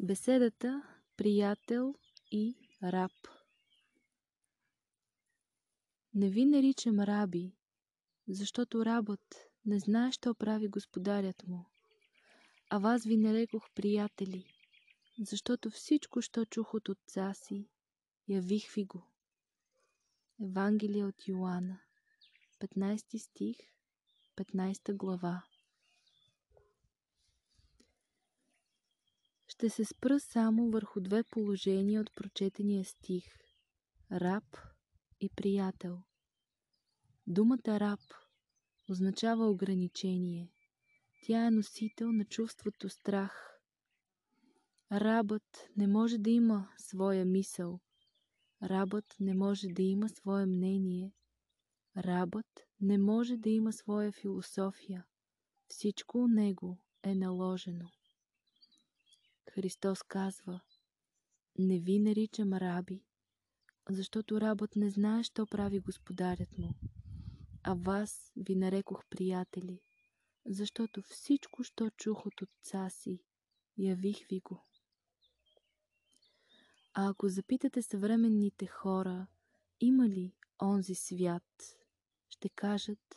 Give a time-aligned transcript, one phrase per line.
[0.00, 0.82] Беседата
[1.16, 1.94] приятел
[2.30, 3.12] и раб
[6.14, 7.56] Не ви наричам раби,
[8.28, 11.64] защото рабът не знае, що прави господарят му.
[12.70, 14.46] А вас ви нарекох приятели,
[15.18, 17.68] защото всичко, що чух от отца си,
[18.28, 19.06] явих ви го.
[20.40, 21.80] Евангелие от Йоанна,
[22.60, 23.56] 15 стих,
[24.36, 25.47] 15 глава.
[29.58, 33.24] Ще се спра само върху две положения от прочетения стих–
[34.12, 34.44] раб
[35.20, 36.02] и приятел.
[37.26, 38.00] Думата раб
[38.90, 40.52] означава ограничение.
[41.26, 43.60] Тя е носител на чувството страх.
[44.92, 47.80] Рабът не може да има своя мисъл.
[48.62, 51.12] Рабът не може да има свое мнение.
[51.96, 55.06] Рабът не може да има своя философия.
[55.68, 57.90] Всичко у него е наложено.
[59.54, 60.60] Христос казва,
[61.58, 63.04] не ви наричам раби,
[63.90, 66.74] защото рабът не знае, що прави господарят му,
[67.62, 69.80] а вас ви нарекох приятели,
[70.46, 73.22] защото всичко, що чух от отца си,
[73.78, 74.64] явих ви го.
[76.94, 79.26] А ако запитате съвременните хора,
[79.80, 80.32] има ли
[80.62, 81.76] онзи свят,
[82.28, 83.14] ще кажат,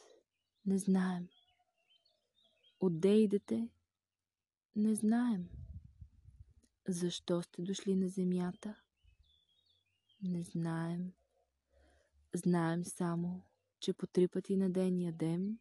[0.65, 1.27] не знаем.
[2.79, 3.69] Отде идете?
[4.75, 5.60] Не знаем.
[6.91, 8.75] Защо сте дошли на земята?
[10.23, 11.11] Не знаем.
[12.33, 13.41] Знаем само,
[13.79, 15.59] че по три пъти на ден ядем,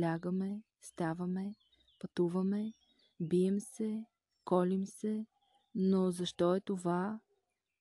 [0.00, 1.54] лягаме, ставаме,
[1.98, 2.72] пътуваме,
[3.20, 4.04] бием се,
[4.44, 5.26] колим се,
[5.74, 7.20] но защо е това?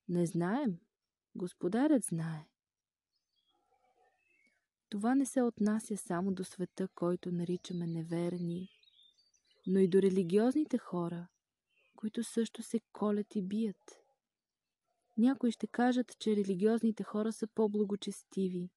[0.10, 0.80] Не знаем.
[1.36, 2.46] Господарят знае.
[4.90, 8.70] Това не се отнася само до света, който наричаме неверни,
[9.68, 11.28] но и до религиозните хора–
[12.00, 13.96] които също се колят и бият.
[15.18, 18.70] Някои ще кажат, че религиозните хора са по-благочестиви.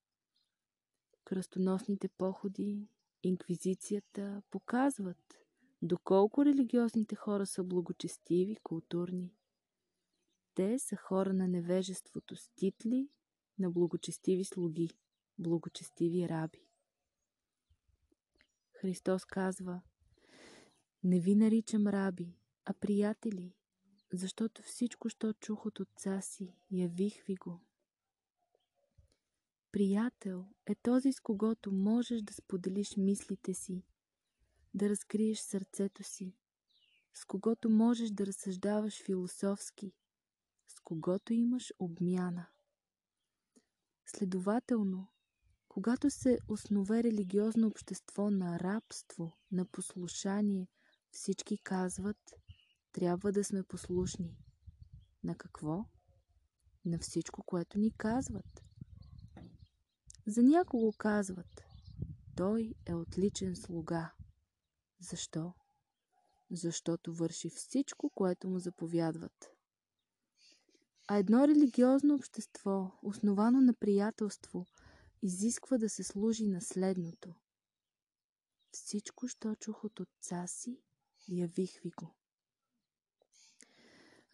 [1.25, 2.88] Кръстоносните походи,
[3.22, 5.38] инквизицията показват
[5.82, 9.34] доколко религиозните хора са благочестиви, културни.
[10.55, 13.09] Те са хора на невежеството, ститли
[13.59, 14.91] на благочестиви слуги,
[15.38, 16.66] благочестиви раби.
[18.72, 19.81] Христос казва,
[21.05, 23.55] не ви наричам раби, а приятели,
[24.12, 27.61] защото всичко, що чух от отца си, явих ви го.
[29.73, 33.84] Приятел е този, с когото можеш да споделиш мислите си,
[34.75, 36.37] да разкриеш сърцето си,
[37.15, 39.93] с когото можеш да разсъждаваш философски,
[40.69, 42.47] с когото имаш обмяна.
[44.06, 45.09] Следователно,
[45.69, 50.69] когато се основе религиозно общество на рабство, на послушание,
[51.11, 52.34] всички казват,
[52.93, 54.37] трябва да сме послушни.
[55.25, 55.85] На какво?
[56.85, 58.65] На всичко, което ни казват.
[60.27, 61.63] За някого казват,
[62.37, 64.13] той е отличен слуга.
[65.01, 65.53] Защо?
[66.51, 69.51] Защото върши всичко, което му заповядват.
[71.09, 74.67] А едно религиозно общество, основано на приятелство,
[75.23, 77.35] изисква да се служи на следното.
[78.73, 80.83] Всичко, що чух от отца си,
[81.29, 82.15] явих ви го.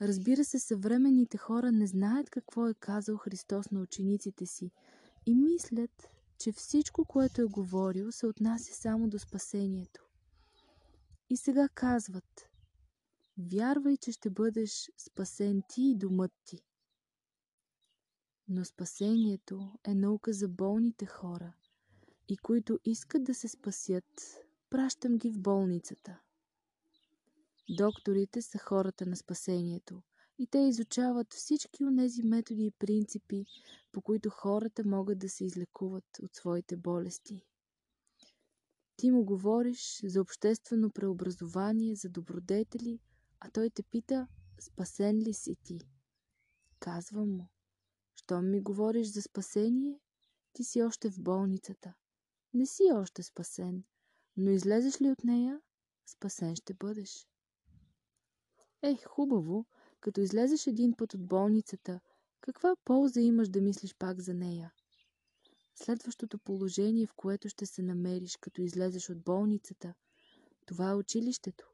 [0.00, 4.70] Разбира се, съвременните хора не знаят какво е казал Христос на учениците си
[5.26, 10.04] и мислят, че всичко, което е говорил, се отнася само до спасението.
[11.30, 12.48] И сега казват,
[13.38, 16.64] вярвай, че ще бъдеш спасен ти и домът ти.
[18.48, 21.52] Но спасението е наука за болните хора
[22.28, 24.04] и които искат да се спасят,
[24.70, 26.20] пращам ги в болницата.
[27.70, 30.02] Докторите са хората на спасението
[30.38, 33.44] и те изучават всички от тези методи и принципи,
[33.92, 37.44] по които хората могат да се излекуват от своите болести.
[38.96, 43.00] Ти му говориш за обществено преобразование, за добродетели,
[43.40, 44.28] а той те пита,
[44.60, 45.78] спасен ли си ти?
[46.80, 47.48] Казвам му,
[48.16, 50.00] щом ми говориш за спасение,
[50.52, 51.94] ти си още в болницата.
[52.54, 53.84] Не си още спасен,
[54.36, 55.60] но излезеш ли от нея,
[56.06, 57.26] спасен ще бъдеш.
[58.82, 59.66] Е, хубаво,
[60.00, 62.00] като излезеш един път от болницата,
[62.40, 64.72] каква полза имаш да мислиш пак за нея?
[65.74, 69.94] Следващото положение, в което ще се намериш, като излезеш от болницата,
[70.66, 71.68] това е училището.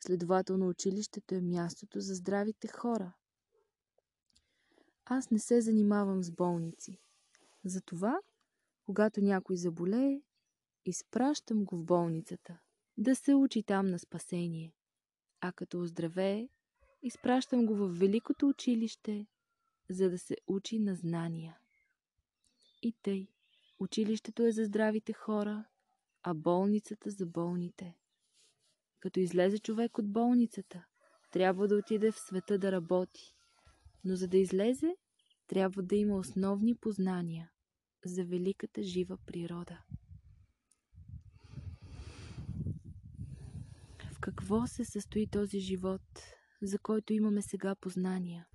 [0.00, 3.12] Следователно, училището е мястото за здравите хора.
[5.04, 6.98] Аз не се занимавам с болници.
[7.64, 8.18] Затова,
[8.86, 10.22] когато някой заболее,
[10.84, 12.58] изпращам го в болницата,
[12.96, 14.74] да се учи там на спасение
[15.44, 16.48] а като оздравее,
[17.02, 19.26] изпращам го в великото училище,
[19.90, 21.58] за да се учи на знания.
[22.82, 23.28] И тъй,
[23.80, 25.64] училището е за здравите хора,
[26.22, 27.96] а болницата за болните.
[29.00, 30.84] Като излезе човек от болницата,
[31.32, 33.34] трябва да отиде в света да работи.
[34.04, 34.96] Но за да излезе,
[35.46, 37.50] трябва да има основни познания
[38.04, 39.82] за великата жива природа.
[44.24, 46.02] Какво се състои този живот,
[46.62, 48.46] за който имаме сега познания?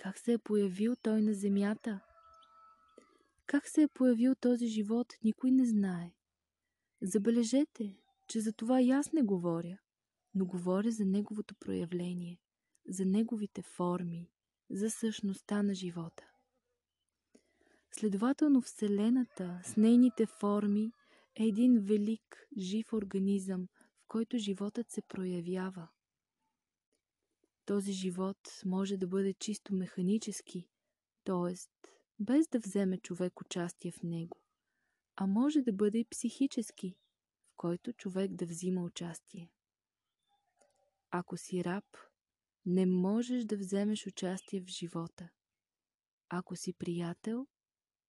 [0.00, 2.00] Как се е появил той на земята?
[3.46, 6.12] Как се е появил този живот, никой не знае.
[7.02, 7.96] Забележете,
[8.28, 9.78] че за това и аз не говоря,
[10.34, 12.38] но говоря за неговото проявление,
[12.88, 14.30] за неговите форми,
[14.70, 16.24] за същността на живота.
[17.92, 20.92] Следователно Вселената с нейните форми
[21.40, 23.68] е един велик, жив организъм,
[24.10, 25.88] който животът се проявява.
[27.64, 30.68] Този живот може да бъде чисто механически,
[31.24, 31.54] т.е.
[32.18, 34.40] без да вземе човек участие в него,
[35.16, 36.96] а може да бъде и психически,
[37.46, 39.52] в който човек да взима участие.
[41.10, 41.96] Ако си раб,
[42.66, 45.28] не можеш да вземеш участие в живота.
[46.28, 47.46] Ако си приятел,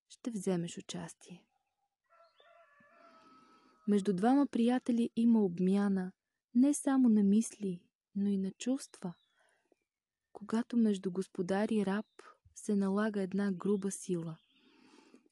[0.09, 1.45] ще вземеш участие.
[3.91, 6.11] Между двама приятели има обмяна
[6.55, 7.81] не само на мисли,
[8.15, 9.13] но и на чувства.
[10.33, 12.05] Когато между господар и раб
[12.55, 14.37] се налага една груба сила.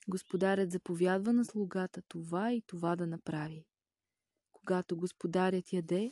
[0.07, 3.65] Господарят заповядва на слугата това и това да направи.
[4.51, 6.11] Когато господарят яде,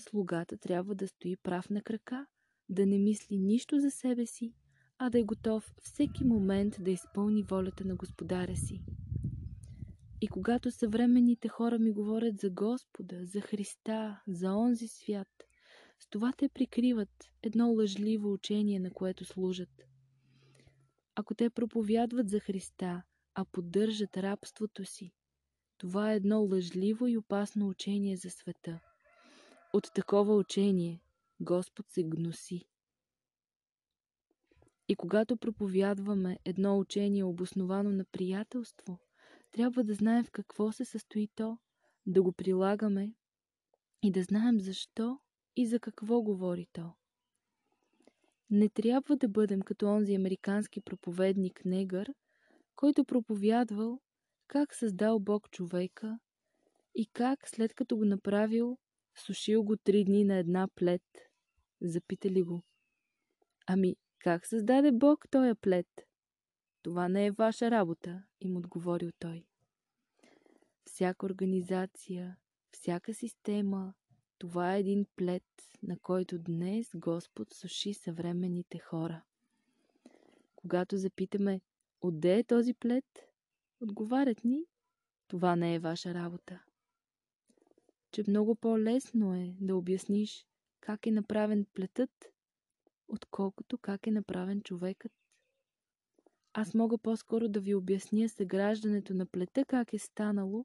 [0.00, 2.26] слугата трябва да стои прав на крака,
[2.68, 4.54] да не мисли нищо за себе си,
[4.98, 8.84] а да е готов всеки момент да изпълни волята на господаря си.
[10.20, 15.28] И когато съвременните хора ми говорят за Господа, за Христа, за онзи свят,
[15.98, 19.84] с това те прикриват едно лъжливо учение, на което служат.
[21.14, 23.02] Ако те проповядват за Христа,
[23.34, 25.12] а поддържат рабството си,
[25.78, 28.80] това е едно лъжливо и опасно учение за света.
[29.72, 31.02] От такова учение
[31.40, 32.68] Господ се гноси.
[34.88, 38.98] И когато проповядваме едно учение, обосновано на приятелство,
[39.50, 41.58] трябва да знаем в какво се състои то,
[42.06, 43.12] да го прилагаме
[44.02, 45.20] и да знаем защо
[45.56, 46.92] и за какво говори то.
[48.50, 52.14] Не трябва да бъдем като онзи американски проповедник негър,
[52.76, 54.00] който проповядвал
[54.46, 56.18] как създал Бог човека
[56.94, 58.78] и как след като го направил,
[59.16, 61.02] сушил го три дни на една плет.
[61.80, 62.62] Запитали го.
[63.66, 66.07] Ами, как създаде Бог този плет?
[66.88, 69.46] Това не е ваша работа, им отговорил той.
[70.84, 72.36] Всяка организация,
[72.70, 73.94] всяка система,
[74.38, 75.44] това е един плет,
[75.82, 79.22] на който днес Господ суши съвременните хора.
[80.56, 81.60] Когато запитаме,
[82.00, 83.28] отде е този плет,
[83.80, 84.64] отговарят ни,
[85.26, 86.62] това не е ваша работа.
[88.12, 90.46] Че много по-лесно е да обясниш
[90.80, 92.32] как е направен плетът,
[93.08, 95.17] отколкото как е направен човекът.
[96.60, 100.64] Аз мога по-скоро да ви обясня съграждането на плета как е станало,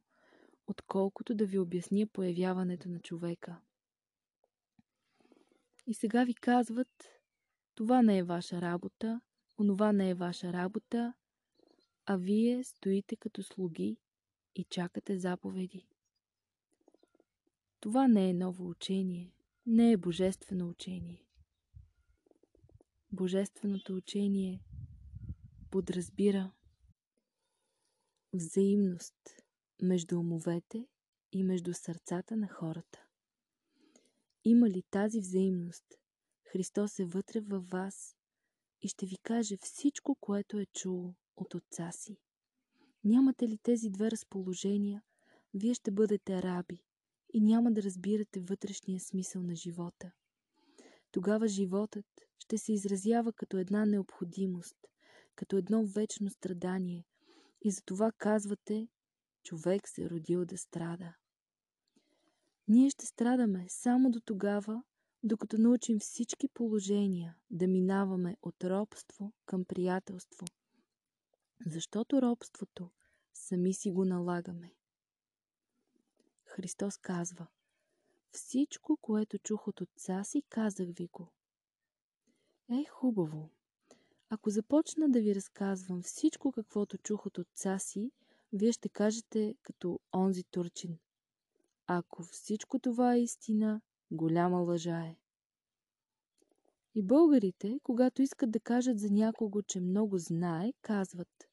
[0.68, 3.58] отколкото да ви обясня появяването на човека.
[5.88, 7.10] И сега ви казват,
[7.76, 9.22] това не е ваша работа,
[9.60, 11.14] онова не е ваша работа,
[12.06, 13.98] а вие стоите като слуги
[14.56, 15.88] и чакате заповеди.
[17.80, 19.34] Това не е ново учение,
[19.66, 21.26] не е божествено учение.
[23.12, 24.62] Божественото учение
[25.74, 26.52] подразбира
[28.34, 29.16] взаимност
[29.82, 30.88] между умовете
[31.32, 33.06] и между сърцата на хората.
[34.44, 35.86] Има ли тази взаимност?
[36.52, 38.16] Христос е вътре във вас
[38.82, 42.18] и ще ви каже всичко, което е чул от Отца си.
[43.04, 45.04] Нямате ли тези две разположения,
[45.54, 46.84] вие ще бъдете раби
[47.34, 50.12] и няма да разбирате вътрешния смисъл на живота.
[51.12, 52.06] Тогава животът
[52.40, 54.78] ще се изразява като една необходимост,
[55.36, 57.06] като едно вечно страдание
[57.62, 58.88] и за това казвате,
[59.44, 61.16] човек се е родил да страда.
[62.68, 64.84] Ние ще страдаме само до тогава,
[65.24, 70.46] докато научим всички положения да минаваме от робство към приятелство.
[71.66, 72.90] Защото робството
[73.34, 74.74] сами си го налагаме.
[76.46, 77.48] Христос казва
[78.32, 81.32] Всичко, което чух от отца си, казах ви го.
[82.70, 83.50] Е, хубаво.
[84.34, 88.12] Ако започна да ви разказвам всичко, каквото чух от отца си,
[88.54, 90.98] вие ще кажете като онзи турчин.
[91.88, 95.18] Ако всичко това е истина, голяма лъжа е.
[96.96, 101.50] И българите, когато искат да кажат за някого, че много знае, казват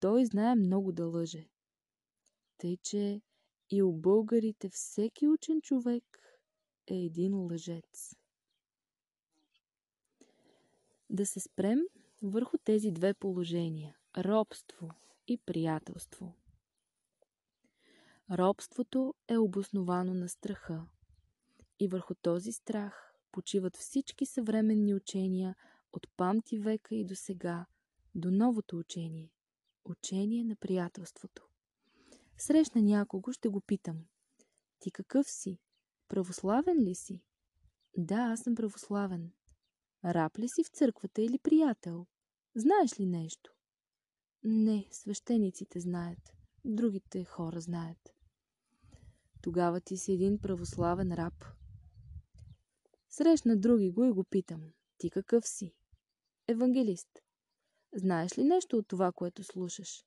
[0.00, 1.48] Той знае много да лъже.
[2.58, 3.22] Тъй, че
[3.70, 6.04] и у българите всеки учен човек
[6.86, 8.21] е един лъжец.
[11.12, 11.78] Да се спрем
[12.22, 14.90] върху тези две положения– робство
[15.28, 16.34] и приятелство.
[18.30, 20.86] Робството е обосновано на страха
[21.80, 25.56] и върху този страх почиват всички съвременни учения
[25.92, 27.66] от памти века и до сега,
[28.14, 29.32] до новото учение–
[29.84, 31.48] учение на приятелството.
[32.38, 34.04] Срещна някого, ще го питам.
[34.78, 35.58] Ти какъв си?
[36.08, 37.22] Православен ли си?
[37.96, 39.32] Да, аз съм православен.
[40.04, 42.06] Раб ли си в църквата или приятел?
[42.54, 43.54] Знаеш ли нещо?
[44.44, 46.32] Не, свещениците знаят.
[46.64, 48.14] Другите хора знаят.
[49.42, 51.44] Тогава ти си един православен раб.
[53.08, 54.72] Срещна други го и го питам.
[54.98, 55.74] Ти какъв си?
[56.48, 57.18] Евангелист.
[57.94, 60.04] Знаеш ли нещо от това, което слушаш?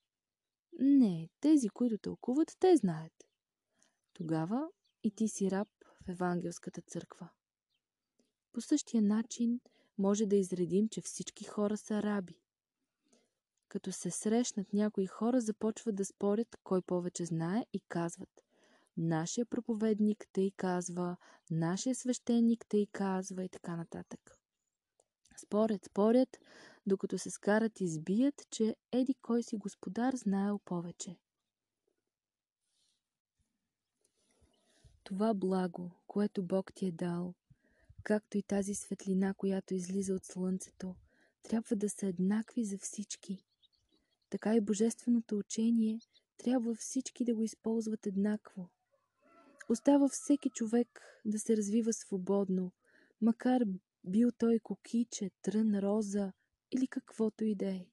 [0.79, 3.23] Не, тези, които тълкуват, те знаят.
[4.13, 4.67] Тогава
[5.03, 5.67] и ти си раб
[6.05, 7.29] в Евангелската църква.
[8.53, 9.59] По същия начин
[9.97, 12.39] може да изредим, че всички хора са раби.
[13.67, 18.45] Като се срещнат някои хора, започват да спорят кой повече знае и казват
[18.97, 21.17] Нашия проповедник тъй казва,
[21.51, 24.39] нашия свещеник тъй казва и така нататък.
[25.37, 26.37] Спорят, спорят,
[26.87, 31.17] докато се скарат и сбият, че еди кой си господар знаел повече.
[35.03, 37.33] Това благо, което Бог ти е дал,
[38.05, 40.95] както и тази светлина, която излиза от слънцето,
[41.43, 43.45] трябва да са еднакви за всички.
[44.29, 45.99] Така и Божественото учение
[46.37, 48.69] трябва всички да го използват еднакво.
[49.69, 52.71] Остава всеки човек да се развива свободно,
[53.21, 53.61] макар
[54.03, 56.33] бил той кокиче, трън, роза
[56.71, 57.85] или каквото и да е.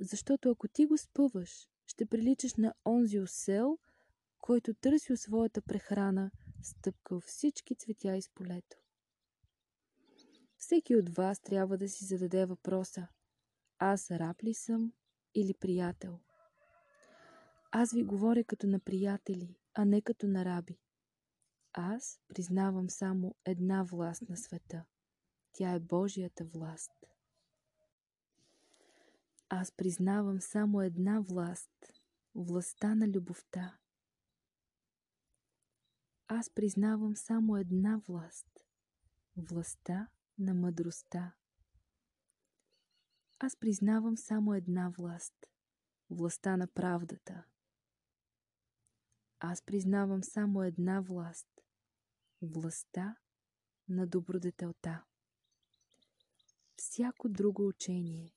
[0.00, 3.78] Защото ако ти го спъваш, ще приличаш на онзи осел,
[4.40, 6.30] който търсил своята прехрана,
[6.62, 8.81] стъпкал всички цветя из полето.
[10.62, 13.08] Всеки от вас трябва да си зададе въпроса
[13.78, 14.92] Аз раб ли съм
[15.34, 16.18] или приятел?
[17.70, 20.78] Аз ви говоря като на приятели, а не като на раби.
[21.72, 24.84] Аз признавам само една власт на света.
[25.52, 27.06] Тя е Божията власт.
[29.48, 31.92] Аз признавам само една власт
[32.34, 33.78] властта на любовта.
[36.28, 38.66] Аз признавам само една власт
[39.36, 40.08] властта
[40.38, 41.34] на мъдростта.
[43.38, 45.34] Аз признавам само една власт
[46.10, 47.44] властта на правдата.
[49.40, 51.48] Аз признавам само една власт
[52.42, 53.16] властта
[53.88, 55.04] на добродетелта.
[56.76, 58.34] Всяко друго учение,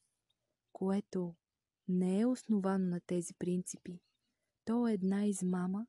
[0.74, 1.36] което
[1.88, 4.02] не е основано на тези принципи,
[4.66, 5.88] то е една измама,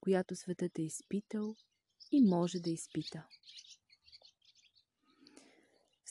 [0.00, 1.56] която светът е изпитал
[2.12, 3.26] и може да изпита.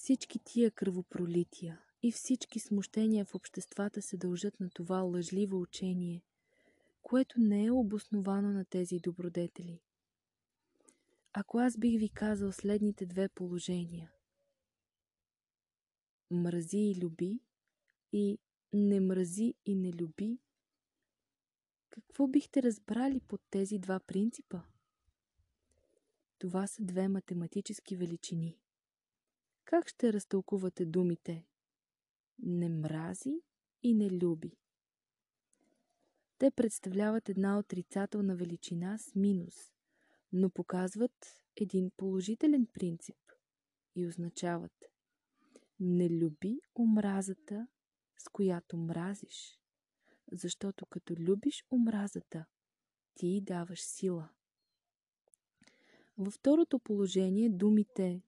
[0.01, 6.23] Всички тия кръвопролития и всички смущения в обществата се дължат на това лъжливо учение,
[7.01, 9.81] което не е обосновано на тези добродетели.
[11.33, 14.11] Ако аз бих ви казал следните две положения
[16.31, 17.39] мрази и люби
[18.13, 18.37] и
[18.73, 20.39] не мрази и не люби,
[21.89, 24.61] какво бихте разбрали под тези два принципа?
[26.37, 28.60] Това са две математически величини.
[29.65, 31.45] Как ще разтълкувате думите
[32.39, 33.41] не мрази
[33.83, 34.57] и не люби?
[36.37, 39.55] Те представляват една отрицателна величина с минус–
[40.33, 43.17] но показват един положителен принцип
[43.95, 44.85] и означават
[45.79, 47.67] не люби омразата,
[48.17, 49.59] с която мразиш,
[50.31, 52.45] защото като любиш омразата,
[53.15, 54.29] ти даваш сила.
[56.17, 58.21] Във второто положение думите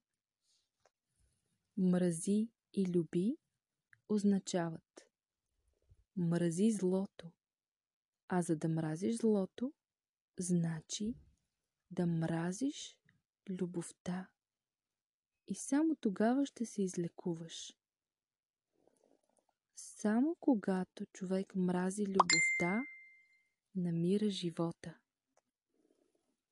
[1.77, 3.37] мрази и люби
[4.09, 5.07] означават
[6.15, 7.31] мрази злото,
[8.27, 9.73] а за да мразиш злото,
[10.39, 11.15] значи
[11.91, 12.97] да мразиш
[13.49, 14.29] любовта
[15.47, 17.77] и само тогава ще се излекуваш.
[19.75, 22.83] Само когато човек мрази любовта,
[23.75, 24.97] намира живота.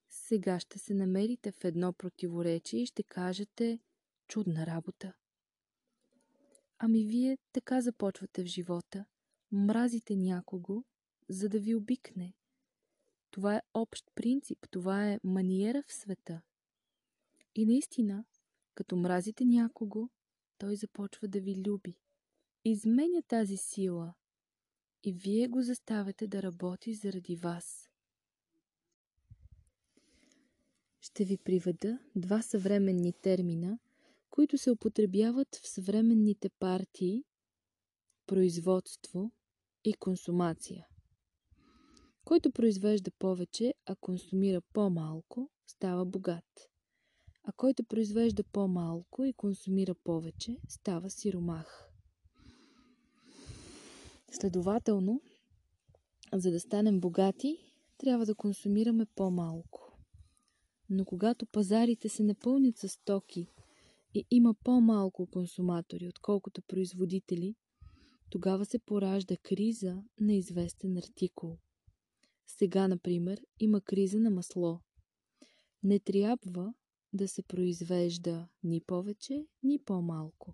[0.10, 3.80] Сега ще се намерите в едно противоречие и ще кажете
[4.32, 5.14] чудна работа.
[6.78, 9.06] Ами вие така започвате в живота.
[9.52, 10.84] Мразите някого,
[11.30, 12.34] за да ви обикне.
[13.32, 16.42] Това е общ принцип, това е маниера в света.
[17.56, 18.26] И наистина,
[18.76, 20.10] Като мразите някого,
[20.58, 21.98] той започва да ви люби.
[22.66, 24.14] Изменя тази сила
[25.04, 27.90] и вие го заставяте да работи заради вас.
[31.02, 33.80] Ще ви приведа два съвременни термина,
[34.32, 37.24] които се употребяват в съвременните партии
[38.28, 39.32] производство
[39.84, 40.88] и консумация.
[42.26, 46.70] Който произвежда повече, а консумира по-малко, става богат.
[47.44, 51.90] А който произвежда по-малко и консумира повече, става сиромах.
[54.32, 55.22] Следователно,
[56.34, 57.58] за да станем богати,
[57.98, 59.98] трябва да консумираме по-малко.
[60.90, 63.48] Но когато пазарите се напълнят с стоки
[64.14, 67.56] и има по-малко консуматори, отколкото производители,
[68.30, 71.58] тогава се поражда криза на известен артикул.
[72.48, 74.82] Сега, например, има криза на масло.
[75.84, 76.74] Не трябва
[77.14, 80.54] да се произвежда ни повече, ни по-малко.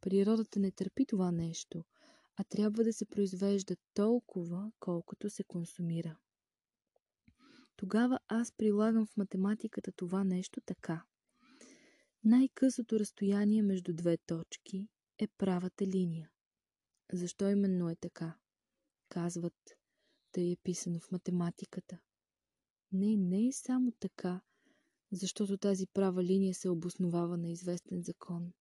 [0.00, 1.84] Природата не търпи това нещо,
[2.36, 6.18] а трябва да се произвежда толкова, колкото се консумира.
[7.76, 11.04] Тогава аз прилагам в математиката това нещо така.
[12.26, 16.30] Най-късото разстояние между две точки е правата линия.
[17.12, 18.38] Защо именно е така?
[19.08, 19.54] Казват,
[20.32, 21.98] тъй е писано в математиката.
[22.92, 24.40] Не, не е само така,
[25.12, 28.52] защото тази права линия се обосновава на известен закон.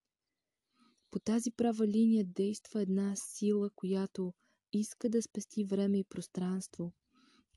[1.12, 4.34] По тази права линия действа една сила, която
[4.74, 6.94] иска да спести време и пространство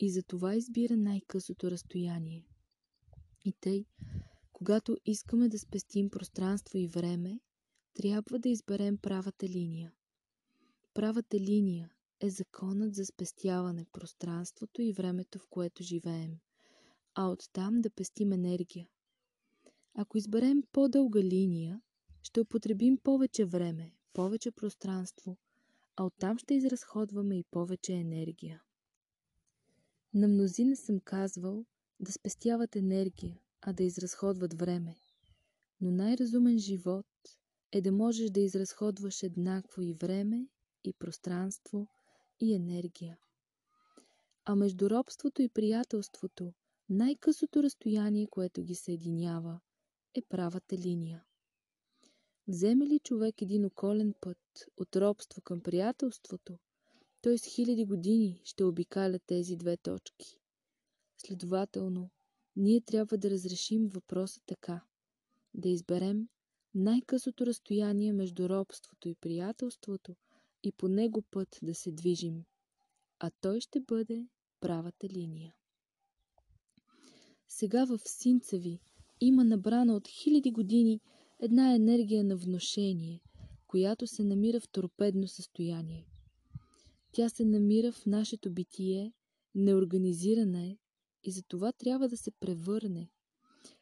[0.00, 2.46] и затова избира най-късото разстояние.
[3.44, 3.84] И тъй,
[4.58, 7.40] когато искаме да спестим пространство и време,
[7.94, 9.92] трябва да изберем правата линия.
[10.94, 16.38] Правата линия е законът за спестяване пространството и времето, в което живеем,
[17.14, 18.88] а оттам да пестим енергия.
[19.94, 21.80] Ако изберем по-дълга линия,
[22.22, 25.36] ще употребим повече време, повече пространство,
[25.96, 28.62] а оттам ще изразходваме и повече енергия.
[30.14, 31.64] На мнозина съм казвал
[32.00, 34.96] да спестяват енергия, а да изразходват време.
[35.80, 37.06] Но най-разумен живот
[37.72, 40.48] е да можеш да изразходваш еднакво и време,
[40.84, 41.88] и пространство,
[42.40, 43.18] и енергия.
[44.44, 46.52] А между робството и приятелството,
[46.88, 49.60] най-късото разстояние, което ги съединява,
[50.14, 51.24] е правата линия.
[52.48, 54.38] Вземе ли човек един околен път
[54.76, 56.58] от робство към приятелството,
[57.20, 60.38] той с хиляди години ще обикаля тези две точки.
[61.18, 62.10] Следователно,
[62.58, 64.84] ние трябва да разрешим въпроса така.
[65.54, 66.28] Да изберем
[66.74, 70.16] най-късото разстояние между робството и приятелството
[70.62, 72.44] и по него път да се движим,
[73.18, 74.28] а той ще бъде
[74.60, 75.54] правата линия.
[77.48, 78.80] Сега в синца ви
[79.20, 81.00] има набрана от хиляди години
[81.40, 83.20] една енергия на вношение,
[83.66, 86.06] която се намира в торпедно състояние.
[87.12, 89.12] Тя се намира в нашето битие,
[89.54, 90.76] неорганизирана е
[91.28, 93.10] и за това трябва да се превърне.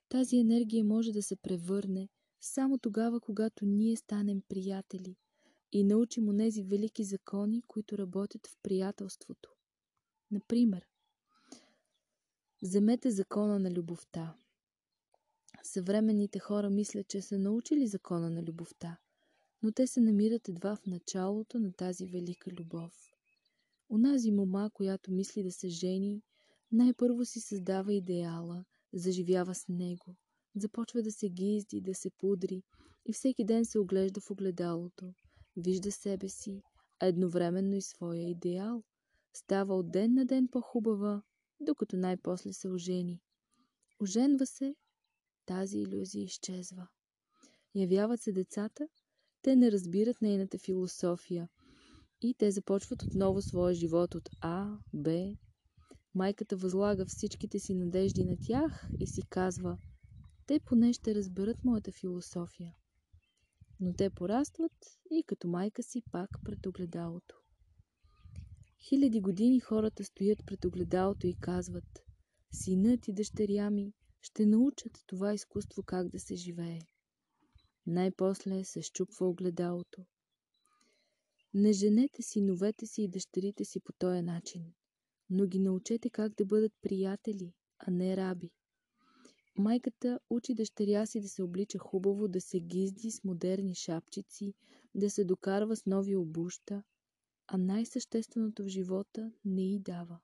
[0.09, 2.09] Тази енергия може да се превърне
[2.41, 5.17] само тогава, когато ние станем приятели
[5.73, 9.51] и научим онези велики закони, които работят в приятелството.
[10.31, 10.87] Например,
[12.63, 14.37] вземете закона на любовта.
[15.63, 18.99] Съвременните хора мислят, че са научили закона на любовта,
[19.63, 23.13] но те се намират едва в началото на тази велика любов.
[23.89, 26.23] Унази мома, която мисли да се жени,
[26.73, 30.17] най-първо си създава идеала, заживява с него,
[30.57, 32.63] започва да се гизди, да се пудри
[33.05, 35.15] и всеки ден се оглежда в огледалото,
[35.57, 36.63] вижда себе си,
[37.01, 38.83] а едновременно и своя идеал.
[39.33, 41.23] Става от ден на ден по-хубава,
[41.61, 43.21] докато най-после се ожени.
[44.01, 44.75] Оженва се,
[45.47, 46.89] тази иллюзия изчезва.
[47.75, 48.89] Явяват се децата,
[49.43, 51.49] те не разбират нейната философия
[52.21, 55.37] и те започват отново своя живот от А, Б.
[56.17, 59.79] Майката възлага всичките си надежди на тях и си казва,
[60.47, 62.75] те поне ще разберат моята философия.
[63.81, 64.73] Но те порастват
[65.11, 67.37] и като майка си пак пред огледалото.
[68.89, 72.05] Хиляди години хората стоят пред огледалото и казват
[72.53, 76.81] Синът и дъщеря ми ще научат това изкуство как да се живее.
[77.87, 80.05] Най-после се щупва огледалото.
[81.55, 84.73] Не женете синовете си и дъщерите си по този начин,
[85.31, 88.51] но ги научете как да бъдат приятели, а не раби.
[89.59, 94.55] Майката учи дъщеря си да се облича хубаво, да се гизди с модерни шапчици,
[94.95, 96.83] да се докарва с нови обуща,
[97.47, 100.19] а най-същественото в живота не й дава.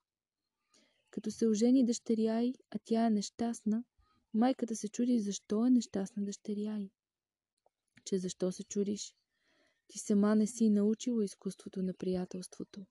[1.10, 3.84] Като се ожени дъщеря й, а тя е нещастна,
[4.34, 6.90] майката се чуди защо е нещастна дъщеря й.
[8.04, 9.14] че защо се чудиш?
[9.88, 12.86] Ти сама не си научила изкуството на приятелството.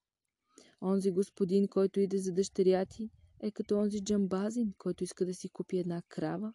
[0.82, 5.50] Онзи господин, който иде за дъщеря ти, е като онзи джамбазин, който иска да си
[5.50, 6.54] купи една крава.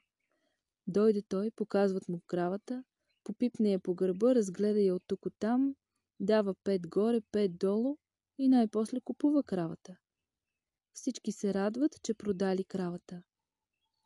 [0.87, 2.85] Дойде той, показват му кравата,
[3.25, 5.75] попипне я по гърба, разгледа я от тук там,
[6.21, 7.97] дава пет горе, пет долу
[8.39, 9.97] и най-после купува кравата.
[10.93, 13.23] Всички се радват, че продали кравата.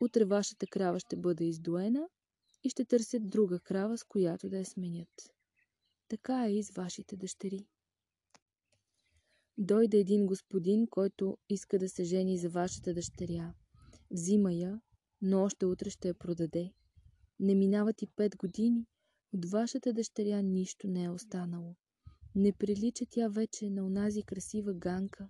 [0.00, 2.08] Утре вашата крава ще бъде издоена
[2.64, 5.34] и ще търсят друга крава, с която да я сменят.
[6.08, 7.66] Така е и с вашите дъщери.
[9.62, 13.54] Дойде един господин, който иска да се жени за вашата дъщеря.
[14.10, 14.80] Взима я,
[15.22, 16.72] но още утре ще я продаде.
[17.40, 18.86] Не минават и пет години,
[19.32, 21.74] от вашата дъщеря нищо не е останало.
[22.34, 25.28] Не прилича тя вече на онази красива ганка.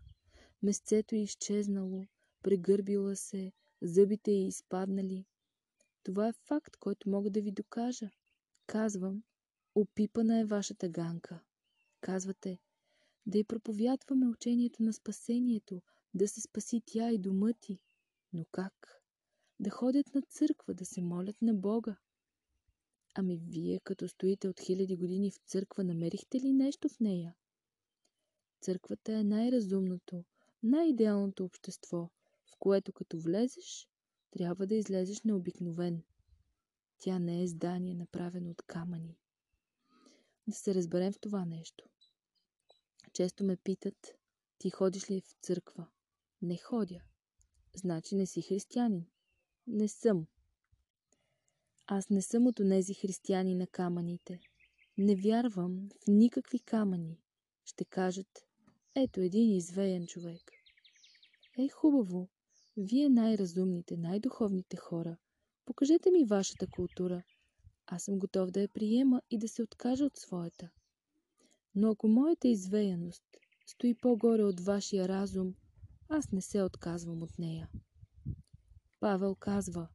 [0.62, 2.06] Месцето е изчезнало,
[2.42, 5.24] прегърбила се, зъбите й изпаднали.
[6.02, 8.10] Това е факт, който мога да ви докажа.
[8.66, 9.22] Казвам,
[9.74, 11.40] опипана е вашата ганка.
[12.00, 12.58] Казвате,
[13.26, 15.82] да й проповядваме учението на спасението,
[16.14, 17.78] да се спаси тя и дома ти.
[18.32, 19.02] Но как?
[19.60, 21.96] Да ходят на църква, да се молят на Бога.
[23.14, 27.36] Ами вие, като стоите от хиляди години в църква, намерихте ли нещо в нея?
[28.60, 30.24] Църквата е най-разумното,
[30.62, 32.10] най-идеалното общество,
[32.46, 33.88] в което като влезеш,
[34.30, 36.02] трябва да излезеш необикновен.
[36.98, 39.18] Тя не е здание, направено от камъни.
[40.46, 41.88] Да се разберем в това нещо.
[43.12, 44.14] Често ме питат,
[44.58, 45.86] ти ходиш ли в църква?
[46.42, 47.00] Не ходя.
[47.76, 49.06] Значи не си християнин.
[49.66, 50.26] Не съм.
[51.86, 54.40] Аз не съм от онези християни на камъните.
[54.98, 57.20] Не вярвам в никакви камъни.
[57.64, 58.46] Ще кажат,
[58.94, 60.50] ето един извеян човек.
[61.58, 62.28] Ей, хубаво,
[62.76, 65.16] вие най-разумните, най-духовните хора,
[65.64, 67.22] покажете ми вашата култура.
[67.86, 70.70] Аз съм готов да я приема и да се откажа от своята.
[71.74, 73.22] Но ако моята извеяност
[73.66, 75.54] стои по-горе от вашия разум,
[76.08, 77.70] аз не се отказвам от нея.
[79.00, 79.88] Павел казва,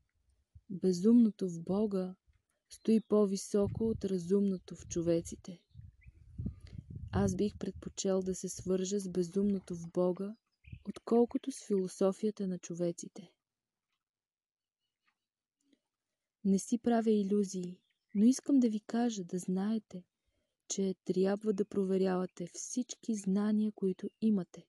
[0.70, 2.16] безумното в Бога
[2.70, 5.62] стои по-високо от разумното в човеците.
[7.12, 10.36] Аз бих предпочел да се свържа с безумното в Бога,
[10.90, 13.32] отколкото с философията на човеците.
[16.44, 17.80] Не си правя иллюзии,
[18.16, 20.04] но искам да ви кажа да знаете,
[20.68, 24.66] че трябва да проверявате всички знания, които имате.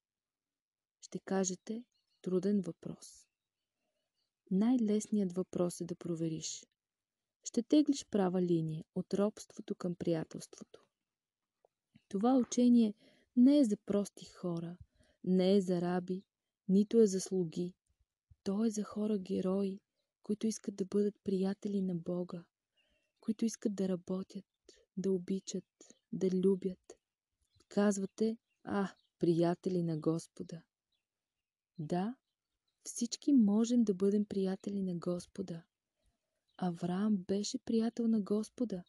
[1.00, 1.84] Ще кажете
[2.22, 3.26] труден въпрос.
[4.50, 6.66] Най-лесният въпрос е да провериш.
[7.44, 10.86] Ще теглиш права линия от робството към приятелството.
[12.08, 12.94] Това учение
[13.36, 14.76] не е за прости хора,
[15.24, 16.24] не е за раби,
[16.68, 17.74] нито е за слуги.
[18.42, 19.80] То е за хора герои,
[20.22, 22.44] които искат да бъдат приятели на Бога,
[23.20, 24.44] които искат да работят,
[24.96, 26.98] да обичат, да любят.
[27.68, 30.62] Казвате, а, приятели на Господа.
[31.78, 32.16] Да,
[32.82, 35.62] всички можем да бъдем приятели на Господа.
[36.56, 38.84] Авраам беше приятел на Господа,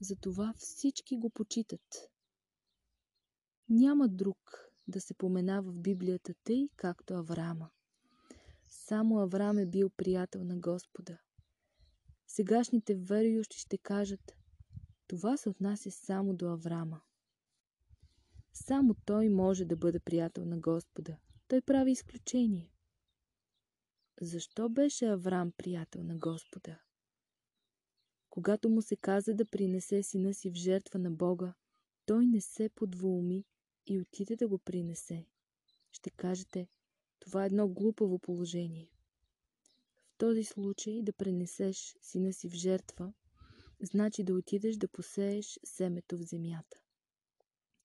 [0.00, 2.10] затова всички го почитат.
[3.68, 7.70] Няма друг да се поменава в Библията тъй, както Авраама.
[8.68, 11.18] Само Авраам е бил приятел на Господа.
[12.26, 14.35] Сегашните верующи ще кажат,
[15.08, 17.00] това се отнася само до Аврама.
[18.52, 21.16] Само той може да бъде приятел на Господа.
[21.48, 22.72] Той прави изключение.
[24.20, 26.78] Защо беше Авраам приятел на Господа?
[28.30, 31.54] Когато му се каза да принесе сина си в жертва на Бога,
[32.06, 33.44] той не се подвуми
[33.86, 35.26] и отиде да го принесе.
[35.92, 36.68] Ще кажете,
[37.18, 38.90] това е едно глупаво положение.
[40.06, 43.12] В този случай да пренесеш сина си в жертва–
[43.80, 46.78] значи да отидеш да посееш семето в земята.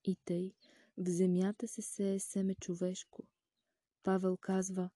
[0.04, 0.54] И тъй,
[0.98, 3.28] в земята се сее семе човешко.
[4.04, 4.90] Павел казва,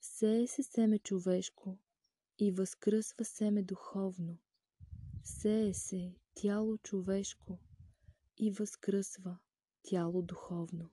[0.00, 1.78] сее се семе човешко
[2.38, 4.38] и възкръсва семе духовно.
[5.24, 7.58] Сее се тяло човешко
[8.36, 9.38] и възкръсва
[9.82, 10.90] тяло духовно.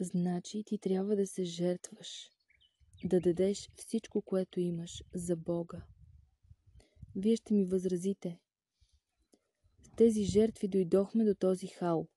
[0.00, 2.30] Значи ти трябва да се жертваш,
[3.04, 5.82] да дадеш всичко, което имаш за Бога.
[7.16, 8.40] Вие ще ми възразите.
[9.82, 12.08] С тези жертви дойдохме до този хал.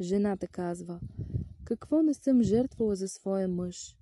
[0.00, 1.00] Жената казва,
[1.64, 3.96] какво не съм жертвала за своя мъж?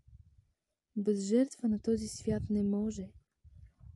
[0.97, 3.13] Без жертва на този свят не може.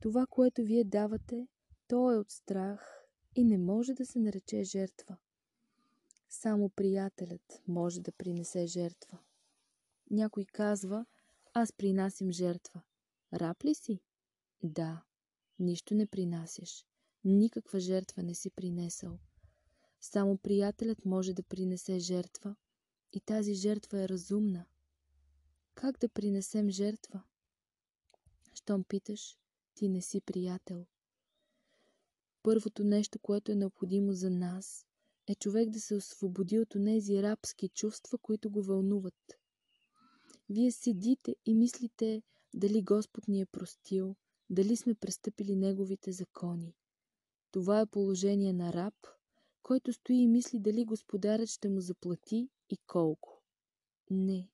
[0.01, 1.49] Това, което вие давате,
[1.89, 5.17] то е от страх и не може да се нарече жертва.
[6.29, 9.19] Само приятелят може да принесе жертва.
[10.11, 11.07] Някой казва,
[11.55, 12.83] аз принасям жертва.
[13.33, 14.01] Раб ли си?
[14.63, 15.03] Да,
[15.59, 16.87] нищо не принасяш.
[17.25, 19.19] Никаква жертва не си принесъл.
[20.01, 22.57] Само приятелят може да принесе жертва
[23.13, 24.65] и тази жертва е разумна.
[25.75, 27.23] Как да принесем жертва?
[28.55, 29.39] Щом питаш,
[29.75, 30.87] ти не си приятел.
[32.43, 34.87] Първото нещо, което е необходимо за нас,
[35.27, 39.40] е човек да се освободи от онези рабски чувства, които го вълнуват.
[40.51, 42.23] Вие седите и мислите
[42.55, 44.17] дали Господ ни е простил,
[44.51, 46.77] дали сме престъпили Неговите закони.
[47.51, 48.95] Това е положение на раб,
[49.63, 53.43] който стои и мисли дали господарят ще му заплати и колко.
[54.11, 54.51] Не.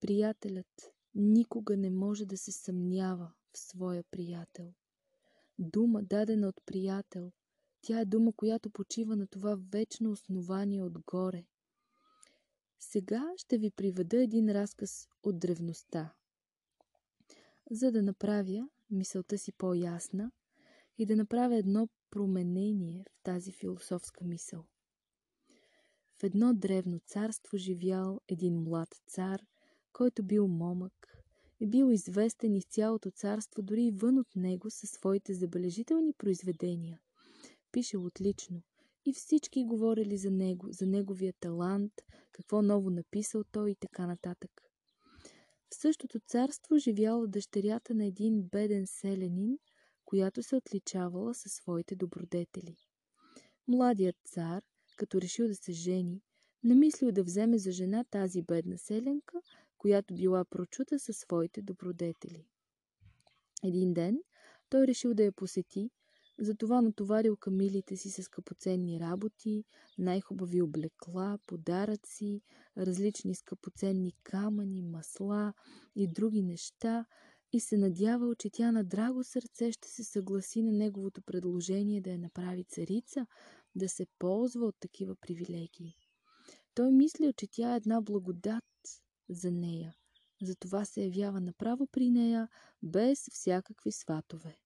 [0.00, 4.72] Приятелят никога не може да се съмнява в своя приятел.
[5.58, 7.32] Дума, дадена от приятел,
[7.80, 11.44] тя е дума, която почива на това вечно основание отгоре.
[12.84, 16.14] Сега ще ви приведа един разказ от древността.
[17.70, 20.32] За да направя мисълта си по-ясна
[20.98, 24.64] и да направя едно променение в тази философска мисъл.
[26.20, 29.42] В едно древно царство живял един млад цар,
[29.92, 31.24] който бил момък
[31.60, 37.00] и бил известен из цялото царство, дори и вън от него със своите забележителни произведения.
[37.72, 38.62] Пишел отлично
[39.04, 41.92] и всички говорили за него, за неговия талант,
[42.32, 44.50] какво ново написал той и така нататък.
[45.70, 49.58] В същото царство живяла дъщерята на един беден селянин,
[50.04, 52.76] която се отличавала със своите добродетели.
[53.68, 54.62] Младият цар,
[54.96, 56.22] като решил да се жени,
[56.64, 59.40] намислил да вземе за жена тази бедна селенка,
[59.78, 62.46] която била прочута със своите добродетели.
[63.64, 64.18] Един ден
[64.68, 65.90] той решил да я посети,
[66.44, 69.64] затова натоварил камилите си с скъпоценни работи,
[69.98, 72.42] най-хубави облекла, подаръци,
[72.78, 75.52] различни скъпоценни камъни, масла
[75.96, 77.06] и други неща
[77.52, 82.10] и се надявал, че тя на драго сърце ще се съгласи на неговото предложение да
[82.10, 83.26] я направи царица,
[83.74, 85.94] да се ползва от такива привилегии.
[86.74, 88.64] Той мислил, че тя е една благодат
[89.28, 89.94] за нея,
[90.42, 92.48] затова се явява направо при нея,
[92.82, 94.61] без всякакви сватове.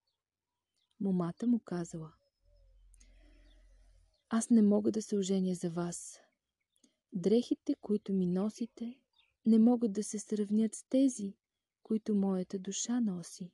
[1.00, 2.12] Момата му казала
[4.28, 6.20] Аз не мога да се оженя за вас.
[7.12, 8.98] Дрехите, които ми носите,
[9.46, 11.36] не могат да се сравнят с тези,
[11.82, 13.52] които моята душа носи.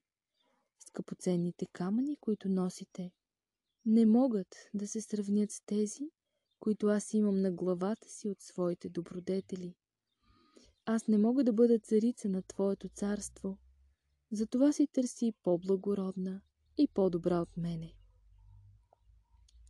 [0.78, 3.12] Скъпоценните камъни, които носите,
[3.86, 6.10] не могат да се сравнят с тези,
[6.60, 9.74] които аз имам на главата си от своите добродетели.
[10.84, 13.58] Аз не мога да бъда царица на Твоето царство,
[14.30, 16.40] затова си търси по-благородна
[16.78, 17.94] и по-добра от мене.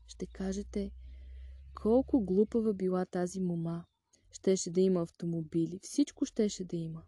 [0.06, 0.90] Ще кажете,
[1.74, 3.84] колко глупава била тази мома.
[4.30, 7.02] Щеше да има автомобили, всичко щеше да има.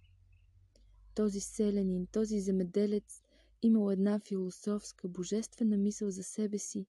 [1.15, 3.23] Този селянин, този земеделец
[3.63, 6.87] имал една философска, божествена мисъл за себе си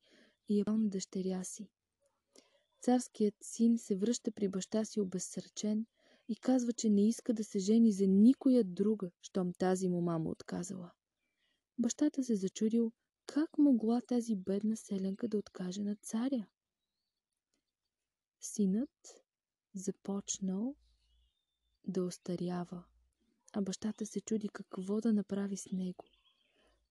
[0.49, 1.69] и е на дъщеря си.
[2.81, 5.85] Царският син се връща при баща си обезсърчен
[6.29, 10.29] и казва, че не иска да се жени за никоя друга, щом тази му мама
[10.29, 10.91] отказала.
[11.79, 12.91] Бащата се зачудил,
[13.25, 16.47] как могла тази бедна селенка да откаже на царя.
[18.39, 19.23] Синът
[19.73, 20.75] започнал
[21.87, 22.83] да остарява,
[23.53, 26.05] а бащата се чуди какво да направи с него.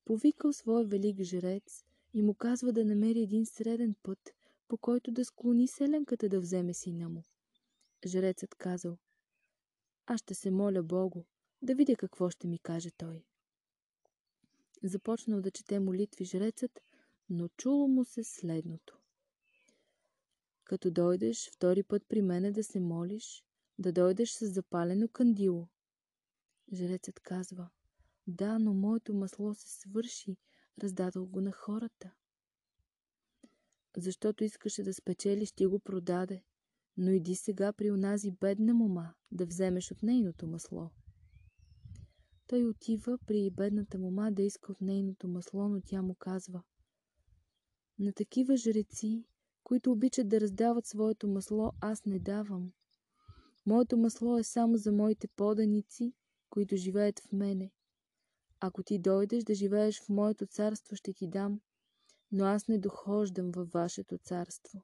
[0.04, 4.34] Повикал своя велик жрец и му казва да намери един среден път,
[4.68, 7.24] по който да склони селенката да вземе сина му.
[8.06, 8.98] Жрецът казал,
[10.06, 11.24] аз ще се моля Богу,
[11.62, 13.24] да видя какво ще ми каже той.
[14.82, 16.80] Започнал да чете молитви жрецът,
[17.30, 18.98] но чуло му се следното.
[20.64, 23.44] Като дойдеш втори път при мене да се молиш,
[23.78, 25.68] да дойдеш с запалено кандило.
[26.72, 27.70] Жрецът казва,
[28.26, 30.36] да, но моето масло се свърши,
[30.82, 32.12] раздадал го на хората.
[33.96, 36.42] Защото искаше да спечелиш, ти го продаде,
[36.96, 40.90] но иди сега при онази бедна мома да вземеш от нейното масло.
[42.46, 46.62] Той отива при бедната мома да иска от нейното масло, но тя му казва
[47.98, 49.24] На такива жреци,
[49.64, 52.72] които обичат да раздават своето масло, аз не давам.
[53.66, 56.14] Моето масло е само за моите поданици,
[56.50, 57.72] които живеят в мене.
[58.60, 61.60] Ако ти дойдеш да живееш в моето царство, ще ти дам,
[62.32, 64.82] но аз не дохождам във вашето царство.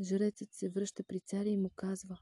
[0.00, 2.18] Жрецът се връща при царя и му казва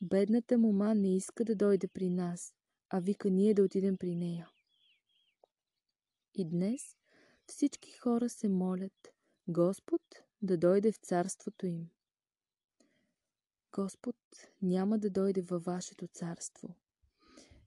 [0.00, 2.54] Бедната мома не иска да дойде при нас,
[2.90, 4.50] а вика ние да отидем при нея.
[6.34, 6.96] И днес
[7.46, 9.08] всички хора се молят
[9.48, 10.02] Господ
[10.42, 11.90] да дойде в царството им.
[13.72, 14.16] Господ
[14.62, 16.74] няма да дойде във вашето царство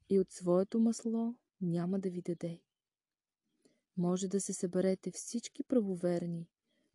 [0.10, 2.62] и от своето масло няма да ви даде.
[3.98, 6.50] Може да се съберете всички правоверни,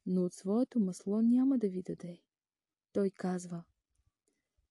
[0.06, 2.22] но от своето масло няма да ви даде.
[2.92, 3.64] Той казва,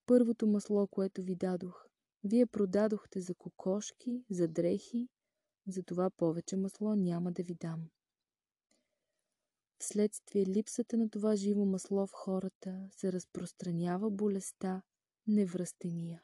[0.05, 1.85] първото масло, което ви дадох,
[2.23, 5.09] вие продадохте за кокошки, за дрехи,
[5.67, 7.89] за това повече масло няма да ви дам.
[9.79, 14.81] Вследствие липсата на това живо масло в хората се разпространява болестта
[15.27, 16.23] невръстения.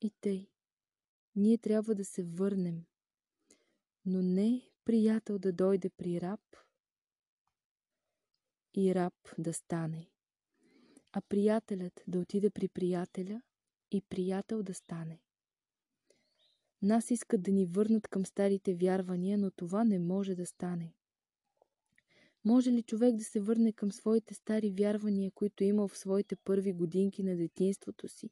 [0.00, 0.48] И тъй,
[1.36, 2.84] ние трябва да се върнем,
[4.04, 6.40] но не приятел да дойде при раб
[8.74, 10.10] и раб да стане,
[11.16, 13.42] а приятелят да отиде при приятеля
[13.90, 15.20] и приятел да стане.
[16.82, 20.94] Нас искат да ни върнат към старите вярвания, но това не може да стане.
[22.44, 26.36] Може ли човек да се върне към своите стари вярвания, които е имал в своите
[26.36, 28.30] първи годинки на детинството си,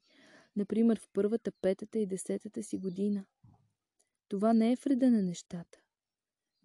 [0.55, 3.25] например в първата, петата и десетата си година?
[4.27, 5.79] Това не е вреда на нещата.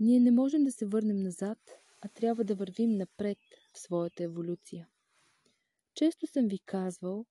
[0.00, 1.59] Ние не можем да се върнем назад,
[2.00, 3.38] а трябва да вървим напред
[3.72, 4.88] в своята еволюция.
[5.98, 7.26] Често съм ви казвал,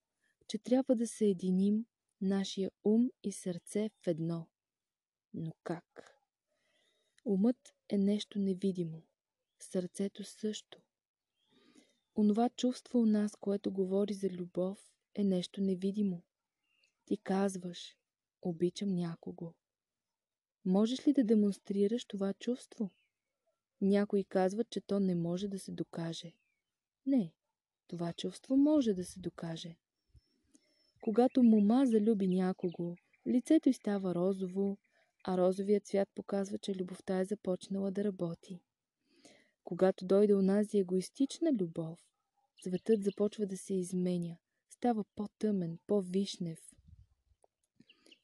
[0.48, 1.86] че трябва да съединим
[2.22, 4.48] нашия ум и сърце в едно.
[5.34, 6.16] Но как?
[7.26, 9.04] Умът е нещо невидимо.
[9.60, 10.82] Сърцето също.
[12.16, 16.22] Онова чувство у нас, което говори за любов, е нещо невидимо.
[17.06, 17.98] Ти казваш,
[18.42, 19.54] обичам някого.
[20.66, 22.90] Можеш ли да демонстрираш това чувство?
[23.82, 26.34] Някои казват, че то не може да се докаже.
[27.06, 27.34] Не,
[27.88, 29.76] това чувство може да се докаже.
[31.02, 32.96] Когато мома залюби някого,
[33.28, 34.78] лицето й става розово,
[35.24, 38.60] а розовият цвят показва, че любовта е започнала да работи.
[39.64, 42.00] Когато дойде онази егоистична любов,
[42.64, 44.38] цветът започва да се изменя,
[44.70, 46.60] става по-тъмен, по-вишнев.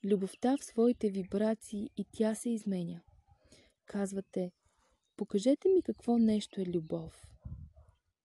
[0.05, 3.01] Любовта в своите вибрации и тя се изменя.
[3.85, 4.51] Казвате,
[5.17, 7.32] покажете ми какво нещо е любов.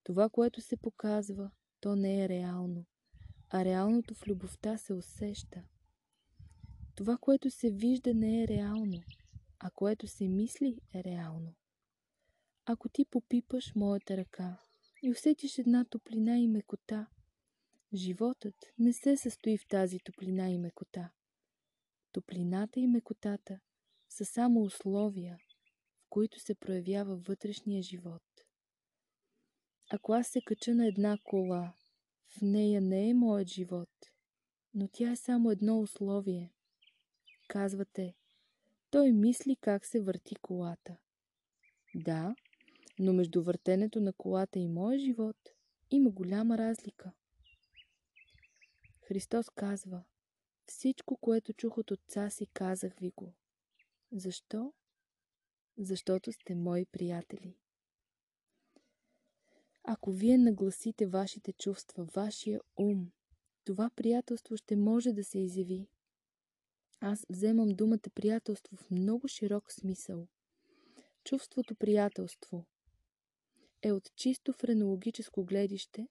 [0.08, 2.84] Това, което се показва, то не е реално,
[3.50, 5.62] а реалното в любовта се усеща.
[6.94, 9.02] Това, което се вижда, не е реално,
[9.58, 11.54] а което се мисли е реално.
[12.66, 14.60] Ако ти попипаш моята ръка
[15.02, 17.06] и усетиш една топлина и мекота,
[17.94, 21.10] животът не се състои в тази топлина и мекота.
[22.12, 23.60] Топлината и мекотата
[24.08, 25.38] са само условия,
[26.00, 28.27] в които се проявява вътрешния живот.
[29.90, 31.74] Ако аз се кача на една кола,
[32.28, 33.90] в нея не е моят живот,
[34.74, 36.52] но тя е само едно условие.
[37.48, 38.14] Казвате,
[38.90, 40.96] той мисли как се върти колата.
[41.94, 42.34] Да,
[42.98, 45.36] но между въртенето на колата и моя живот
[45.90, 47.12] има голяма разлика.
[49.00, 50.04] Христос казва,
[50.66, 53.34] всичко, което чух от отца си, казах ви го.
[54.12, 54.72] Защо?
[55.78, 57.56] Защото сте мои приятели.
[59.90, 63.10] Ако вие нагласите вашите чувства, вашия ум,
[63.64, 65.88] това приятелство ще може да се изяви.
[67.00, 70.28] Аз вземам думата приятелство в много широк смисъл.
[71.24, 72.64] Чувството приятелство
[73.82, 76.08] е от чисто френологическо гледище,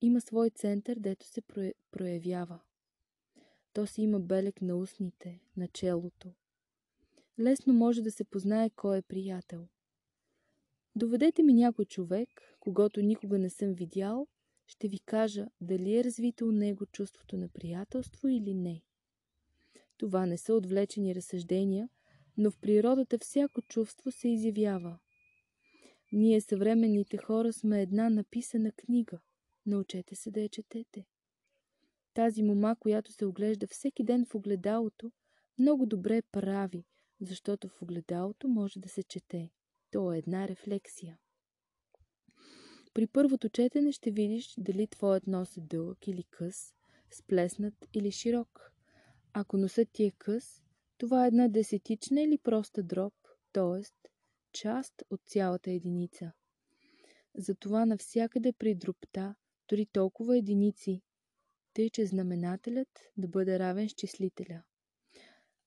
[0.00, 1.42] има свой център, дето се
[1.90, 2.60] проявява.
[3.72, 6.32] То си има белек на устните, на челото.
[7.38, 9.68] Лесно може да се познае кой е приятел.
[10.96, 14.26] Доведете ми някой човек, когато никога не съм видял,
[14.66, 18.82] ще ви кажа дали е развито у него чувството на приятелство или не.
[19.96, 21.88] Това не са отвлечени разсъждения,
[22.36, 24.98] но в природата всяко чувство се изявява.
[26.12, 29.20] Ние, съвременните хора, сме една написана книга.
[29.66, 31.06] Научете се да я четете.
[32.14, 35.12] Тази мома, която се оглежда всеки ден в огледалото,
[35.58, 36.84] много добре прави,
[37.20, 39.50] защото в огледалото може да се чете.
[39.90, 41.18] То е една рефлексия.
[42.94, 46.74] При първото четене ще видиш дали твоят нос е дълъг или къс,
[47.10, 48.72] сплеснат или широк.
[49.32, 50.62] Ако носът ти е къс,
[50.98, 53.14] това е една десетична или проста дроб,
[53.52, 54.08] т.е.
[54.52, 56.32] част от цялата единица.
[57.34, 59.34] Затова навсякъде при дробта,
[59.68, 61.02] дори толкова единици,
[61.74, 64.62] тъй че знаменателят да бъде равен с числителя.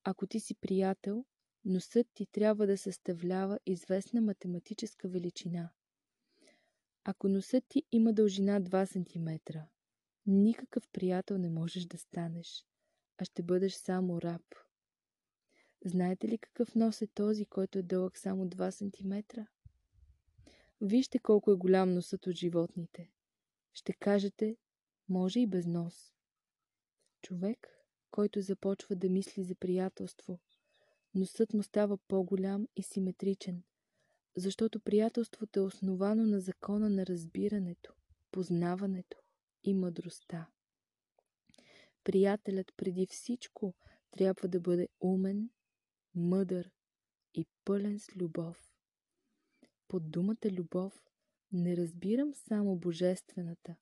[0.04, 1.26] Ако ти си приятел,
[1.66, 5.70] носът ти трябва да съставлява известна математическа величина.
[7.08, 9.58] Ако носът ти има дължина 2 см,
[10.26, 12.66] никакъв приятел не можеш да станеш,
[13.18, 14.56] а ще бъдеш само раб.
[15.86, 19.42] Знаете ли какъв нос е този, който е дълъг само 2 см?
[20.82, 23.12] Вижте колко е голям носът от животните.
[23.74, 24.58] Ще кажете,
[25.10, 26.14] може и без нос.
[27.22, 27.68] Човек,
[28.12, 30.40] който започва да мисли за приятелство,
[31.16, 33.64] Носът му става по-голям и симетричен,
[34.36, 37.94] защото приятелството е основано на закона на разбирането,
[38.32, 39.18] познаването
[39.64, 40.48] и мъдростта.
[42.04, 43.74] Приятелят преди всичко
[44.12, 45.50] трябва да бъде умен,
[46.16, 46.72] мъдър
[47.34, 48.72] и пълен с любов.
[49.88, 51.04] Под думата любов
[51.52, 53.76] не разбирам само божествената,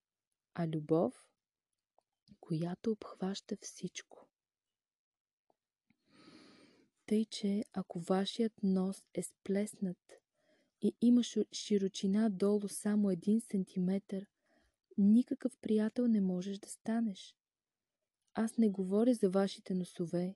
[0.53, 1.27] а любов,
[2.39, 4.27] която обхваща всичко.
[7.05, 10.22] Тъй, че ако вашият нос е сплеснат
[10.83, 11.21] и има
[11.53, 14.25] широчина долу само един сантиметър,
[14.97, 17.35] никакъв приятел не можеш да станеш.
[18.33, 20.35] Аз не говоря за вашите носове,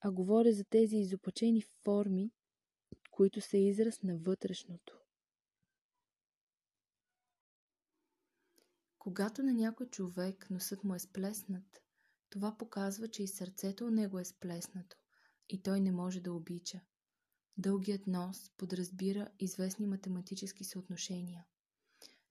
[0.00, 2.30] а говоря за тези изопачени форми,
[3.10, 4.98] които са израз на вътрешното.
[8.98, 11.82] Когато на някой човек носът му е сплеснат,
[12.30, 14.96] това показва, че и сърцето у него е сплеснато
[15.48, 16.80] и той не може да обича.
[17.56, 21.46] Дългият нос подразбира известни математически съотношения.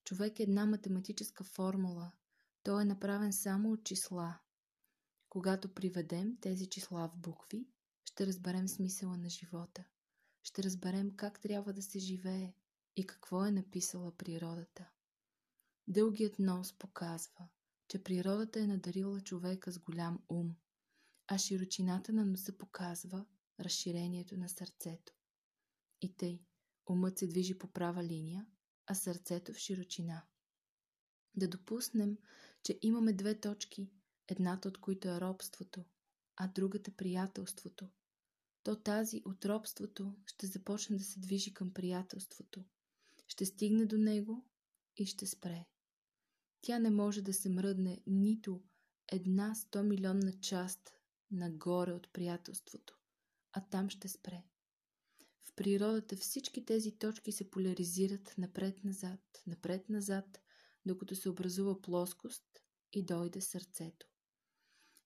[0.04, 2.12] Човек е една математическа формула.
[2.64, 4.40] Той е направен само от числа.
[5.30, 7.68] Когато приведем тези числа в букви,
[8.06, 9.84] ще разберем смисъла на живота.
[10.44, 12.54] Ще разберем как трябва да се живее
[12.96, 14.90] и какво е написала природата.
[15.88, 17.48] Дългият нос показва,
[17.88, 20.56] че природата е надарила човека с голям ум,
[21.28, 23.26] а широчината на носа показва
[23.60, 25.14] разширението на сърцето.
[26.02, 26.42] И тъй,
[26.90, 28.46] умът се движи по права линия,
[28.88, 30.26] а сърцето в широчина.
[31.36, 32.18] Да допуснем,
[32.64, 33.92] че имаме две точки,
[34.28, 35.86] едната от които е робството,
[36.36, 37.90] а другата приятелството.
[38.64, 42.64] То тази от робството ще започне да се движи към приятелството.
[43.28, 44.46] Ще стигне до него
[44.98, 45.66] и ще спре.
[46.62, 48.64] Тя не може да се мръдне нито
[49.08, 50.94] една 100 милионна част
[51.32, 53.01] нагоре от приятелството,
[53.54, 54.44] а там ще спре.
[55.42, 60.42] В природата всички тези точки се поляризират напред-назад, напред-назад,
[60.86, 62.46] докато се образува плоскост
[62.94, 64.08] и дойде сърцето.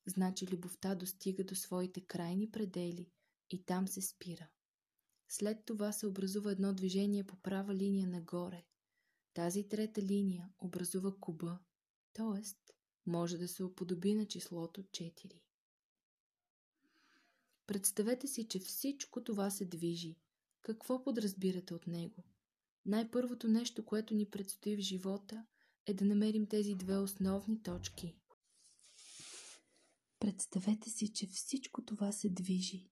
[0.07, 3.11] Значи любовта достига до своите крайни предели
[3.49, 4.49] и там се спира.
[5.29, 8.65] След това се образува едно движение по права линия нагоре.
[9.33, 11.59] Тази трета линия образува куба,
[12.13, 12.71] т.е.
[13.05, 15.41] може да се уподоби на числото 4.
[17.67, 20.15] Представете си, че всичко това се движи.
[20.61, 22.23] Какво подразбирате от него?
[22.85, 25.45] Най-първото нещо, което ни предстои в живота,
[25.85, 28.15] е да намерим тези две основни точки.
[30.19, 32.89] Представете си, че всичко това се движи.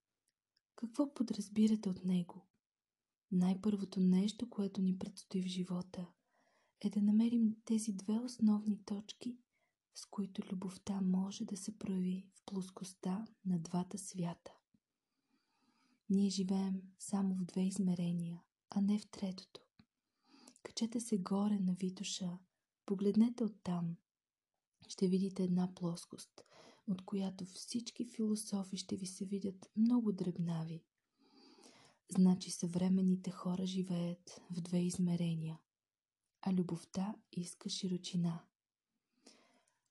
[0.75, 2.47] Какво подразбирате от него?
[3.31, 6.07] Най-първото нещо, което ни предстои в живота,
[6.81, 9.37] е да намерим тези две основни точки,
[9.95, 14.51] с които любовта може да се прояви в плоскостта на двата свята.
[16.09, 19.61] Ние живеем само в две измерения, а не в третото.
[20.63, 22.39] Качете се горе на Витоша,
[22.85, 23.95] погледнете оттам.
[24.87, 26.41] Ще видите една плоскост,
[26.87, 30.83] от която всички философи ще ви се видят много дребнави.
[32.11, 35.59] Значи съвременните хора живеят в две измерения,
[36.41, 38.45] а любовта иска широчина.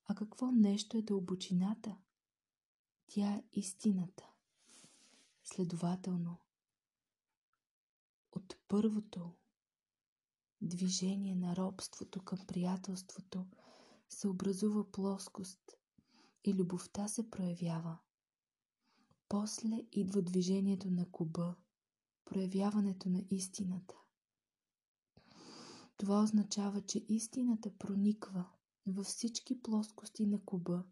[0.05, 1.97] А какво нещо е дълбочината?
[3.07, 4.32] Тя е истината.
[5.43, 6.37] Следователно,
[8.31, 9.31] от първото
[10.61, 13.45] движение на робството към приятелството
[14.09, 15.59] се образува плоскост
[16.43, 17.97] и любовта се проявява.
[19.29, 21.55] После идва движението на куба,
[22.25, 23.95] проявяването на истината.
[25.97, 28.49] Това означава, че истината прониква
[28.87, 30.83] във всички плоскости на куба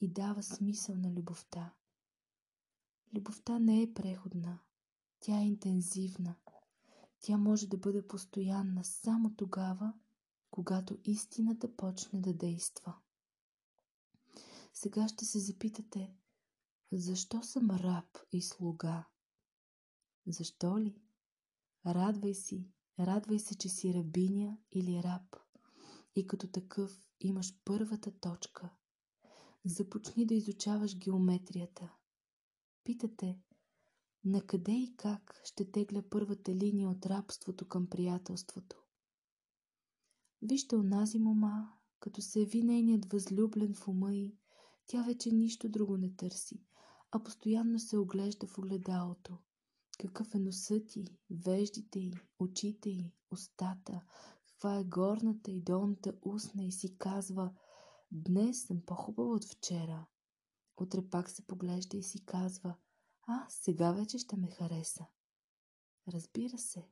[0.00, 1.74] и дава смисъл на любовта.
[3.14, 4.58] Любовта не е преходна,
[5.20, 6.34] тя е интензивна.
[7.20, 9.92] Тя може да бъде постоянна само тогава,
[10.50, 12.94] когато истината почне да действа.
[14.74, 16.14] Сега ще се запитате,
[16.92, 19.04] защо съм раб и слуга?
[20.26, 21.00] Защо ли?
[21.86, 25.36] Радвай си, радвай се, че си рабиня или раб.
[26.14, 28.70] И като такъв имаш първата точка.
[29.64, 31.92] Започни да изучаваш геометрията.
[32.84, 33.38] Питате,
[34.24, 38.82] на къде и как ще тегля първата линия от рабството към приятелството?
[40.42, 44.36] Вижте онази мома, като се яви нейният възлюблен в ума й,
[44.86, 46.64] тя вече нищо друго не търси,
[47.10, 49.38] а постоянно се оглежда в огледалото.
[49.98, 54.00] Какъв е носът ти, веждите й, очите й, устата,
[54.46, 57.52] каква е горната и долната устна и си казва
[58.10, 60.06] «Днес съм по-хубава от вчера».
[60.76, 62.74] Утре пак се поглежда и си казва
[63.26, 65.06] А, сега вече ще ме хареса.
[66.08, 66.88] Разбира се.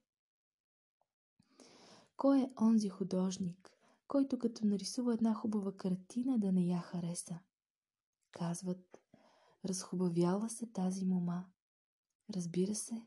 [2.17, 3.71] Кой е онзи художник,
[4.09, 7.39] който като нарисува една хубава картина да не я хареса?
[8.31, 9.01] Казват,
[9.65, 11.45] разхубавяла се тази мома.
[12.35, 13.03] Разбира се,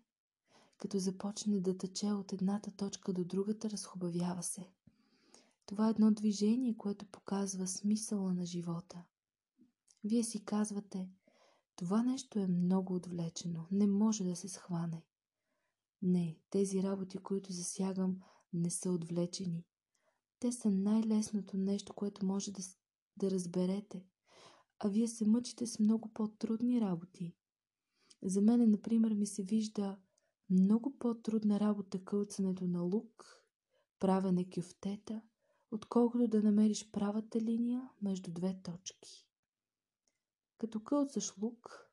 [0.77, 4.69] като започне да тече от едната точка до другата, разхубавява се.
[5.65, 9.03] Това е едно движение, което показва смисъла на живота.
[10.03, 11.09] Вие си казвате,
[11.75, 15.05] това нещо е много отвлечено, не може да се схване.
[16.01, 18.19] Не, тези работи, които засягам,
[18.53, 19.65] не са отвлечени.
[20.39, 22.61] Те са най-лесното нещо, което може да,
[23.17, 24.05] да разберете.
[24.79, 27.35] А вие се мъчите с много по-трудни работи.
[28.23, 29.97] За мен, например, ми се вижда
[30.49, 33.25] много по-трудна работа кълцането на лук,
[33.99, 35.21] правене кюфтета,
[35.71, 39.27] отколкото да намериш правата линия между две точки.
[40.57, 41.89] Като кълцаш лук,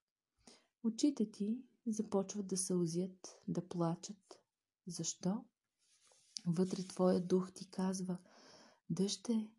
[0.85, 4.41] очите ти започват да сълзят, да плачат.
[4.87, 5.45] Защо?
[6.47, 8.19] Вътре твоя дух ти казва,
[8.91, 9.51] дъще,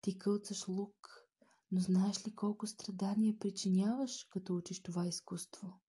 [0.00, 1.28] ти кълцаш лук,
[1.72, 5.80] но знаеш ли колко страдания причиняваш, като учиш това изкуство?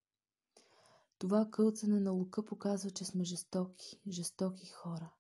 [1.18, 5.14] Това кълцане на лука показва, че сме жестоки, жестоки хора.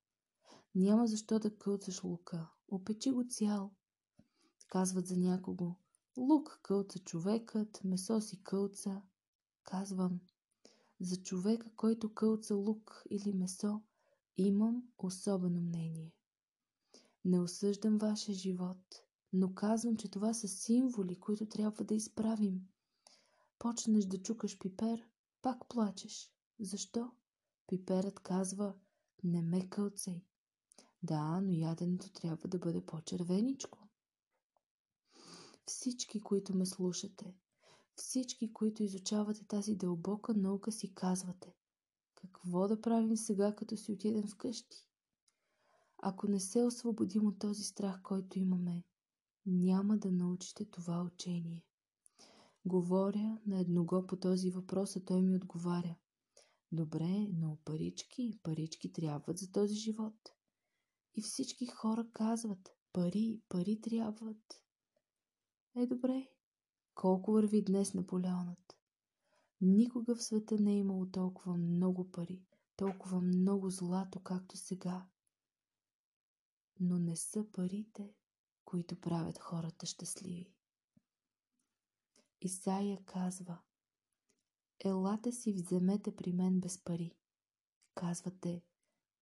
[0.76, 2.50] Няма защо да кълцаш лука.
[2.68, 3.72] Опечи го цял.
[4.68, 5.76] Казват за някого.
[6.20, 9.02] Лук кълца човекът, месо си кълца.
[9.64, 10.20] Казвам.
[11.00, 13.82] За човека, който кълца лук или месо,
[14.38, 16.14] имам особено мнение.
[17.26, 19.04] Не осъждам вашия живот,
[19.34, 22.68] но казвам, че това са символи, които трябва да изправим.
[23.60, 25.10] Почнеш да чукаш пипер,
[25.42, 26.32] пак плачеш.
[26.60, 27.12] Защо?
[27.68, 28.74] Пиперът казва,
[29.24, 30.26] не ме кълцай.
[31.04, 33.89] Да, но яденето трябва да бъде по-червеничко.
[35.70, 37.36] Всички, които ме слушате,
[37.96, 41.56] всички, които изучавате тази дълбока наука, си казвате
[42.16, 44.88] какво да правим сега, като си отидем вкъщи?
[45.98, 48.84] Ако не се освободим от този страх, който имаме,
[49.46, 51.66] няма да научите това учение.
[52.66, 55.96] Говоря на едного по този въпрос, а той ми отговаря.
[56.72, 60.16] Добре, но парички, парички трябват за този живот.
[61.16, 64.69] И всички хора казват, пари, пари трябват.
[65.76, 66.28] Е, добре.
[66.96, 68.78] Колко върви днес Наполеонът?
[69.62, 72.44] Никога в света не е имало толкова много пари,
[72.76, 75.08] толкова много злато, както сега.
[76.80, 78.14] Но не са парите,
[78.66, 80.54] които правят хората щастливи.
[82.42, 83.60] Исаия казва
[84.80, 87.16] Елате си вземете при мен без пари.
[87.96, 88.64] Казвате,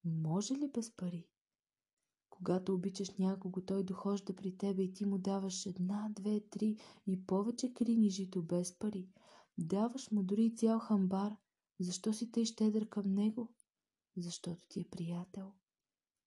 [0.04, 1.28] може ли без пари?
[2.30, 7.26] Когато обичаш някого, той дохожда при тебе и ти му даваш една, две, три и
[7.26, 9.10] повече крини жито без пари.
[9.58, 11.36] Даваш му дори цял хамбар.
[11.80, 13.54] Защо си тъй щедър към него?
[14.18, 15.54] Защото ти е приятел.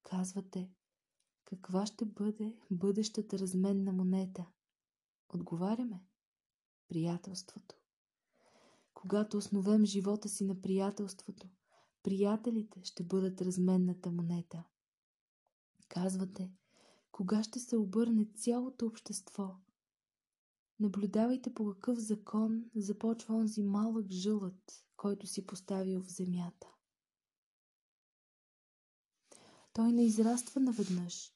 [0.02, 0.70] Казвате,
[1.44, 4.46] каква ще бъде бъдещата разменна монета?
[5.28, 6.04] Отговаряме.
[6.88, 7.74] Приятелството.
[8.94, 11.48] Когато основем живота си на приятелството,
[12.02, 14.64] приятелите ще бъдат разменната монета.
[15.90, 16.52] Казвате,
[17.12, 19.56] кога ще се обърне цялото общество?
[20.80, 26.66] Наблюдавайте по какъв закон започва онзи малък жълът, който си поставил в земята.
[29.72, 31.32] Той не израства наведнъж,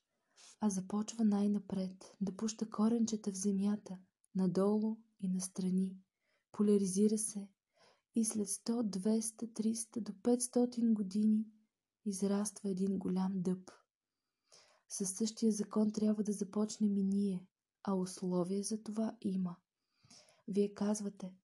[0.61, 3.99] а започва най-напред да пуща коренчета в земята,
[4.35, 5.99] надолу и настрани.
[6.53, 7.49] Поляризира се
[8.15, 11.47] и след 100, 200, 300 до 500 години
[12.05, 13.71] израства един голям дъб–
[14.95, 17.47] със същия закон трябва да започнем и ние,
[17.83, 19.57] а условие за това има.
[20.49, 21.35] Вие казвате,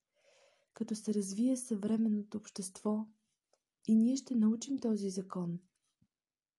[0.73, 3.05] като се развие съвременното общество,
[3.87, 5.59] и ние ще научим този закон.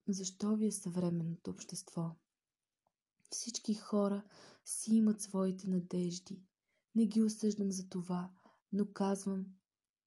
[0.09, 2.11] Защо ви е съвременното общество?
[3.31, 4.25] Всички хора
[4.65, 6.43] си имат своите надежди.
[6.95, 8.31] Не ги осъждам за това,
[8.73, 9.47] но казвам,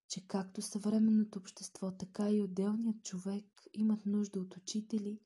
[0.07, 5.19] че както съвременното общество, така и отделният човек имат нужда от учители,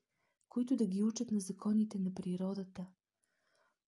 [0.50, 2.86] които да ги учат на законите на природата.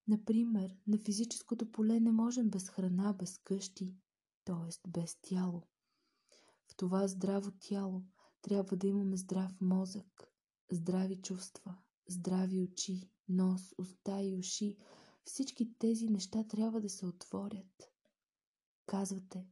[0.09, 3.97] Например, на физическото поле не можем без храна, без къщи,
[4.45, 4.89] т.е.
[4.89, 5.63] без тяло.
[6.67, 8.03] В това здраво тяло
[8.43, 10.33] трябва да имаме здрав мозък,
[10.71, 11.77] здрави чувства,
[12.09, 14.77] здрави очи, нос, уста и уши.
[15.25, 17.93] Всички тези неща трябва да се отворят.
[18.87, 19.47] Казвате,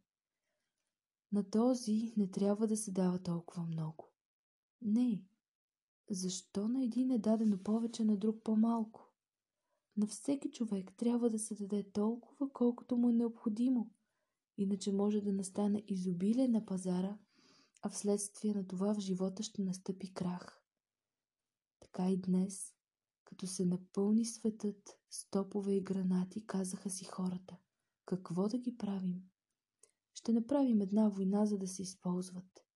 [1.32, 4.08] на този не трябва да се дава толкова много.
[4.82, 5.24] Не,
[6.10, 9.10] защо на един е дадено повече, на друг по-малко?
[9.96, 13.90] На всеки човек трябва да се даде толкова, колкото му е необходимо.
[14.58, 17.18] иначе може да настане изобилие на пазара,
[17.82, 20.62] а вследствие на това в живота ще настъпи крах.
[21.80, 22.74] Така и днес,
[23.24, 27.56] като се напълни светът с топове и гранати, казаха си хората,
[28.04, 29.22] какво да ги правим?
[30.14, 32.69] Ще направим една война, за да се използват.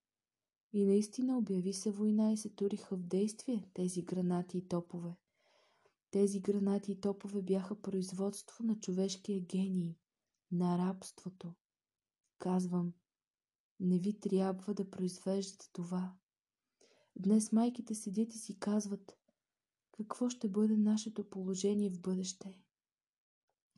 [0.75, 5.16] И наистина обяви се война и се туриха в действие тези гранати и топове.
[6.11, 9.97] Тези гранати и топове бяха производство на човешкия гений,
[10.53, 11.55] на рабството.
[12.39, 12.93] Казвам,
[13.81, 16.14] не ви трябва да произвеждате това.
[17.16, 19.16] Днес майките седят и си казват,
[19.93, 22.59] какво ще бъде нашето положение в бъдеще.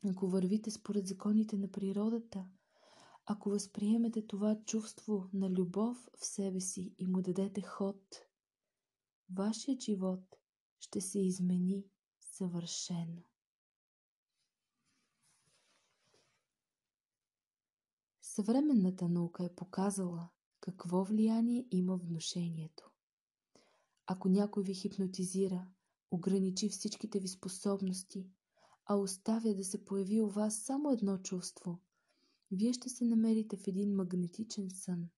[0.05, 2.45] Ако вървите според законите на природата,
[3.29, 8.25] ако възприемете това чувство на любов в себе си и му дадете ход,
[9.29, 10.35] вашият живот
[10.79, 11.85] ще се измени
[12.19, 13.23] съвършено.
[18.21, 22.91] Съвременната наука е показала какво влияние има внушението.
[24.05, 25.67] Ако някой ви хипнотизира,
[26.11, 28.29] ограничи всичките ви способности,
[28.85, 31.79] а оставя да се появи у вас само едно чувство,
[32.51, 35.09] вие ще се намерите в един магнетичен сън.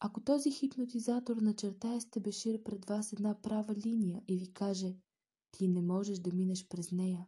[0.00, 4.96] Ако този хипнотизатор начертае с тебешир пред вас една права линия и ви каже
[5.52, 7.26] ти не можеш да минеш през нея,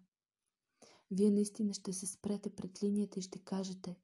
[1.11, 3.97] вие наистина ще се спрете пред линията и ще кажете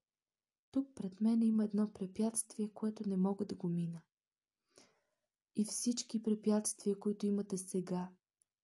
[0.74, 4.00] тук пред мен има едно препятствие, което не мога да го мина.
[5.57, 8.11] И всички препятствия, които имате сега,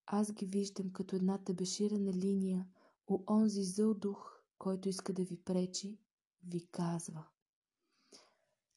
[0.07, 2.69] аз ги виждам като една табеширана линия
[3.07, 5.99] у онзи зъл дух, който иска да ви пречи,
[6.43, 7.29] ви казва.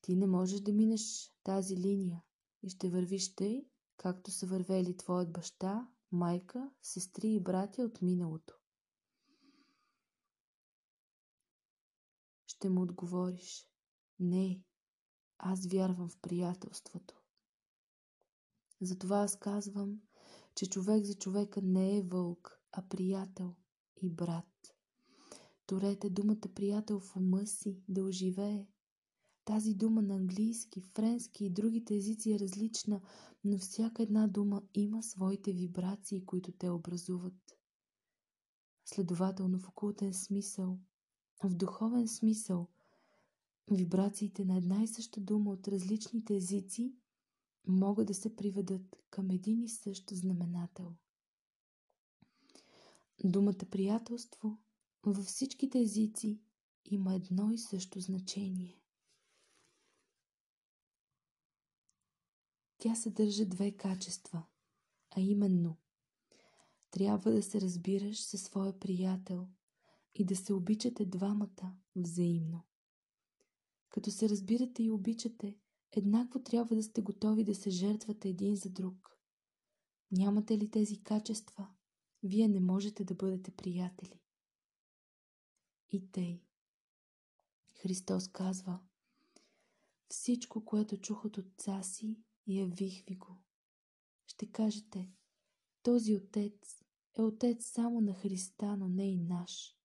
[0.02, 2.24] Ти не можеш да минеш тази линия
[2.64, 3.66] и ще вървиш тъй,
[3.98, 8.54] както са вървели твоят баща, майка, сестри и братя от миналото.
[12.48, 13.68] Ще му отговориш.
[14.20, 14.64] Не,
[15.38, 17.22] аз вярвам в приятелството.
[18.82, 20.02] Затова аз казвам,
[20.56, 23.56] че човек за човека не е вълк, а приятел
[24.02, 24.53] и брат.
[25.66, 28.68] Торете думата приятел в ума си да оживее.
[29.46, 33.02] Тази дума на английски, френски и другите езици е различна,
[33.44, 37.58] но всяка една дума има своите вибрации, които те образуват.
[38.86, 40.80] Следователно в окултен смисъл,
[41.44, 42.68] в духовен смисъл,
[43.72, 46.96] вибрациите на една и съща дума от различните езици
[47.68, 50.96] могат да се приведат към един и същ знаменател.
[53.24, 54.58] Думата приятелство
[55.12, 56.42] във всичките езици
[56.86, 58.80] има едно и също значение.
[62.78, 64.44] Тя съдържа две качества,
[65.18, 65.78] а именно
[66.92, 69.48] трябва да се разбираш със своя приятел
[70.16, 72.64] и да се обичате двамата взаимно.
[73.90, 75.58] Като се разбирате и обичате,
[75.92, 79.20] еднакво трябва да сте готови да се жертвате един за друг.
[80.12, 81.68] Нямате ли тези качества,
[82.24, 84.23] вие не можете да бъдете приятели.
[85.94, 86.42] И тъй.
[87.74, 88.80] Христос казва,
[90.08, 93.38] всичко, което чух от отца си, явих ви го.
[94.28, 95.12] Ще кажете,
[95.84, 96.84] този отец
[97.18, 99.78] е отец само на Христа, но не и наш.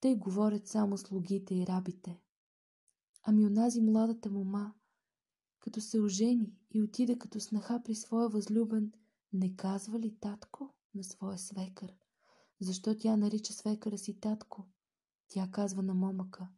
[0.00, 2.20] Те говорят само слугите и рабите.
[3.22, 4.74] Ами онази младата мома,
[5.60, 8.92] като се ожени и отида като снаха при своя възлюбен,
[9.32, 11.94] не казва ли татко на своя свекър?
[12.60, 14.66] Защо тя нарича свекъра си татко?
[15.28, 16.48] Тя казва на момъка,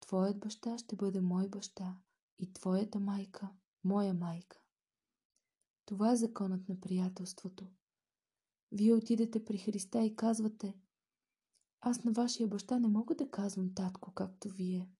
[0.00, 1.98] твоят баща ще бъде мой баща
[2.38, 3.50] и твоята майка
[3.84, 4.60] моя майка.
[5.84, 7.66] Това е законът на приятелството.
[8.72, 10.74] Вие отидете при Христа и казвате,
[11.80, 14.90] аз на вашия баща не мога да казвам татко, както вие.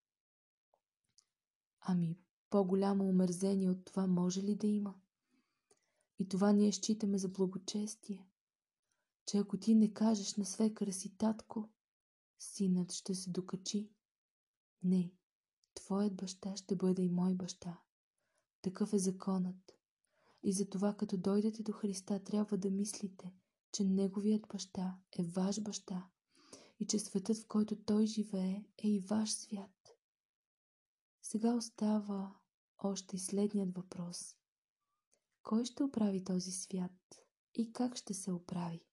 [1.81, 2.19] Ами,
[2.51, 4.95] по-голямо омерзение от това може ли да има?
[6.19, 8.27] И това ние считаме за благочестие,
[9.29, 11.69] че ако ти не кажеш на свекара си татко,
[12.39, 13.91] синът ще се докачи.
[14.83, 15.13] Не,
[15.75, 17.81] твоят баща ще бъде и мой баща.
[18.63, 19.73] Такъв е законът.
[20.43, 23.35] И затова, като дойдете до Христа, трябва да мислите,
[23.73, 26.11] че Неговият баща е ваш баща
[26.81, 29.99] и че светът, в който Той живее, е и ваш свят.
[31.23, 32.37] Сега остава
[32.79, 34.37] още и следният въпрос.
[35.43, 37.25] Кой ще оправи този свят
[37.55, 38.88] и как ще се оправи?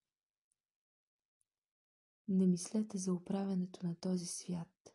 [2.27, 4.93] Не мислете за оправянето на този свят.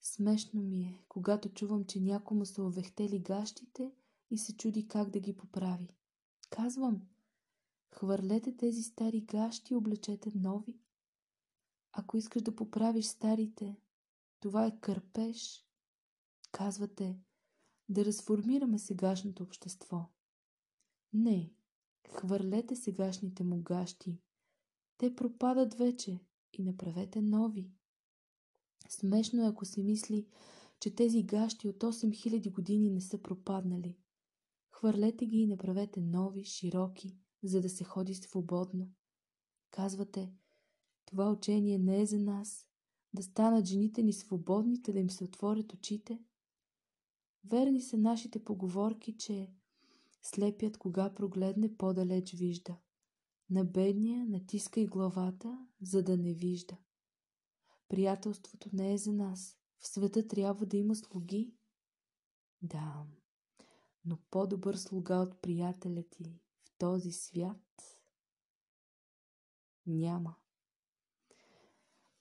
[0.00, 3.92] Смешно ми е, когато чувам, че някому са овехтели гащите
[4.30, 5.96] и се чуди как да ги поправи.
[6.50, 7.02] Казвам,
[7.90, 10.78] хвърлете тези стари гащи и облечете нови.
[11.92, 13.76] Ако искаш да поправиш старите,
[14.40, 15.66] това е кърпеж.
[16.52, 17.18] Казвате,
[17.88, 20.10] да разформираме сегашното общество.
[21.12, 21.52] Не,
[22.08, 24.18] хвърлете сегашните му гащи.
[24.98, 26.20] Те пропадат вече
[26.52, 27.70] и направете нови.
[28.88, 30.26] Смешно е, ако се мисли,
[30.80, 33.96] че тези гащи от 8000 години не са пропаднали.
[34.70, 38.88] Хвърлете ги и направете нови, широки, за да се ходи свободно.
[39.70, 40.32] Казвате,
[41.06, 42.68] това учение не е за нас,
[43.14, 46.18] да станат жените ни свободните, да им се отворят очите.
[47.44, 49.50] Верни са нашите поговорки, че
[50.22, 52.76] слепият кога прогледне по-далеч вижда.
[53.50, 56.76] На бедния натискай главата, за да не вижда.
[57.88, 59.58] Приятелството не е за нас.
[59.78, 61.54] В света трябва да има слуги.
[62.62, 63.06] Да,
[64.04, 68.00] но по-добър слуга от приятеля ти в този свят
[69.86, 70.34] няма.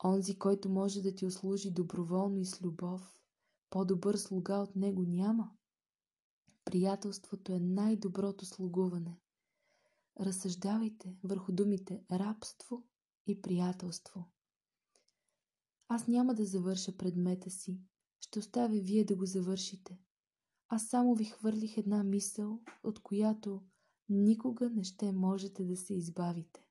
[0.03, 3.19] Онзи, който може да ти услужи доброволно и с любов,
[3.69, 5.51] по-добър слуга от него няма.
[6.65, 9.22] Приятелството е най-доброто слугуване.
[10.19, 12.83] Разсъждавайте върху думите рабство
[13.27, 14.25] и приятелство.
[15.87, 17.81] Аз няма да завърша предмета си.
[18.19, 19.99] Ще оставя вие да го завършите.
[20.69, 23.61] Аз само ви хвърлих една мисъл, от която
[24.09, 26.67] никога не ще можете да се избавите.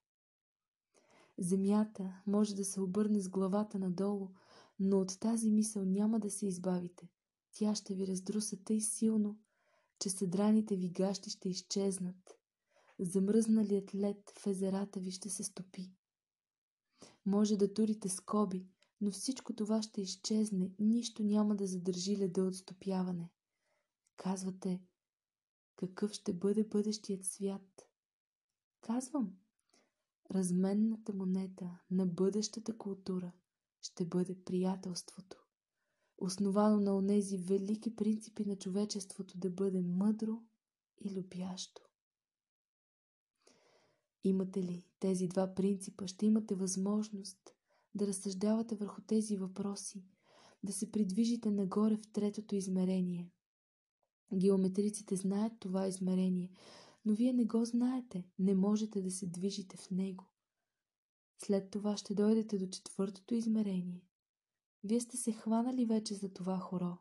[1.39, 4.31] Земята може да се обърне с главата надолу,
[4.79, 7.09] но от тази мисъл няма да се избавите.
[7.53, 9.39] Тя ще ви раздруса тъй силно,
[9.99, 12.42] че съдраните ви гащи ще изчезнат.
[13.05, 15.93] Замръзналият лед в езерата ви ще се стопи.
[17.27, 18.67] Може да турите скоби,
[19.01, 23.33] но всичко това ще изчезне, нищо няма да задържи леда от стопяване.
[24.17, 24.83] Казвате,
[25.77, 27.89] какъв ще бъде бъдещият свят?
[28.81, 29.37] Казвам,
[30.31, 33.33] разменната монета на бъдещата култура
[33.81, 35.37] ще бъде приятелството,
[36.19, 40.43] основано на онези велики принципи на човечеството да бъде мъдро
[41.01, 41.92] и любящо.
[44.25, 47.55] Имате ли тези два принципа, ще имате възможност
[47.95, 50.05] да разсъждавате върху тези въпроси,
[50.63, 53.31] да се придвижите нагоре в третото измерение.
[54.35, 56.51] Геометриците знаят това измерение,
[57.05, 60.25] но вие не го знаете, не можете да се движите в него.
[61.45, 64.05] След това ще дойдете до четвъртото измерение.
[64.85, 66.99] Вие сте се хванали вече за това хоро.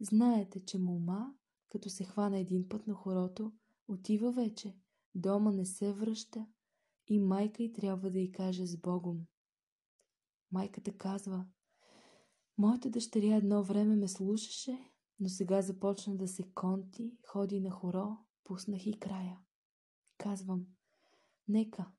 [0.00, 1.34] Знаете, че мома,
[1.68, 3.52] като се хвана един път на хорото,
[3.88, 4.76] отива вече,
[5.14, 6.46] дома не се връща
[7.06, 9.26] и майка й трябва да й каже с Богом.
[10.52, 11.46] Майката казва,
[12.58, 14.90] моята дъщеря едно време ме слушаше,
[15.20, 19.40] но сега започна да се конти, ходи на хоро, пуснах и края.
[20.18, 20.66] Казвам,
[21.48, 21.92] нека,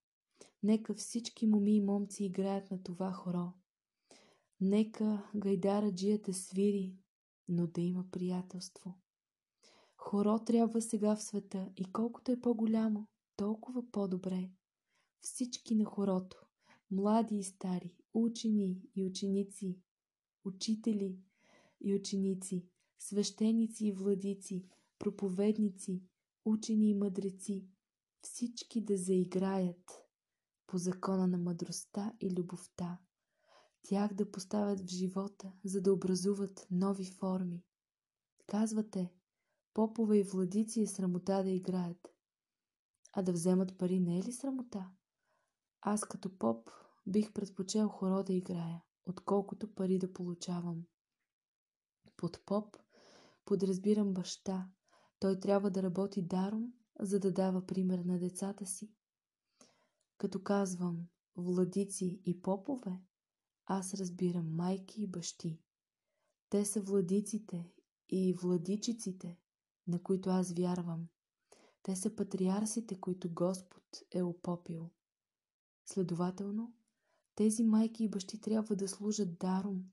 [0.63, 3.53] нека всички моми и момци играят на това хоро.
[4.61, 6.97] Нека гайдара джията свири,
[7.47, 8.93] но да има приятелство.
[10.07, 14.49] Хоро трябва сега в света и колкото е по-голямо, толкова по-добре.
[15.21, 16.45] Всички на хорото,
[16.91, 19.79] млади и стари, учени и ученици,
[20.43, 21.19] учители
[21.81, 22.67] и ученици,
[22.99, 26.03] свещеници и владици, проповедници,
[26.45, 27.67] учени и мъдреци,
[28.21, 29.91] всички да заиграят
[30.67, 32.99] по закона на мъдростта и любовта,
[33.81, 37.63] тях да поставят в живота, за да образуват нови форми.
[38.47, 39.13] Казвате,
[39.75, 42.07] попове и владици е срамота да играят.
[43.13, 44.89] А да вземат пари не е ли срамота?
[45.81, 46.69] Аз като поп
[47.07, 50.83] бих предпочел хоро да играя, отколкото пари да получавам.
[52.17, 52.77] Под поп
[53.45, 54.69] подразбирам баща.
[55.19, 58.93] Той трябва да работи даром, за да дава пример на децата си.
[60.17, 63.01] Като казвам владици и попове,
[63.65, 65.61] аз разбирам майки и бащи.
[66.49, 67.71] Те са владиците
[68.09, 69.37] и владичиците,
[69.87, 71.07] на които аз вярвам.
[71.83, 74.89] Те са патриарсите, които Господ е опопил.
[75.85, 76.73] Следователно,
[77.35, 79.91] тези майки и бащи трябва да служат даром,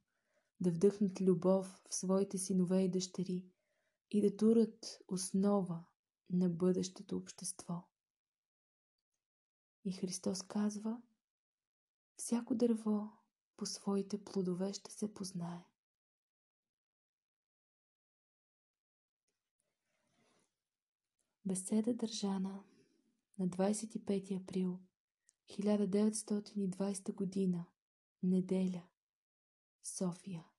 [0.61, 3.47] да вдъхнат любов в своите синове и дъщери
[4.11, 5.85] и да турат основа
[6.31, 7.89] на бъдещето общество.
[9.85, 11.03] И Христос казва,
[12.17, 13.09] всяко дърво
[13.57, 15.72] по своите плодове ще се познае.
[21.45, 22.65] Беседа държана
[23.39, 24.81] на 25 април
[25.51, 27.65] 1920 година,
[28.23, 28.83] неделя,
[29.83, 30.52] София.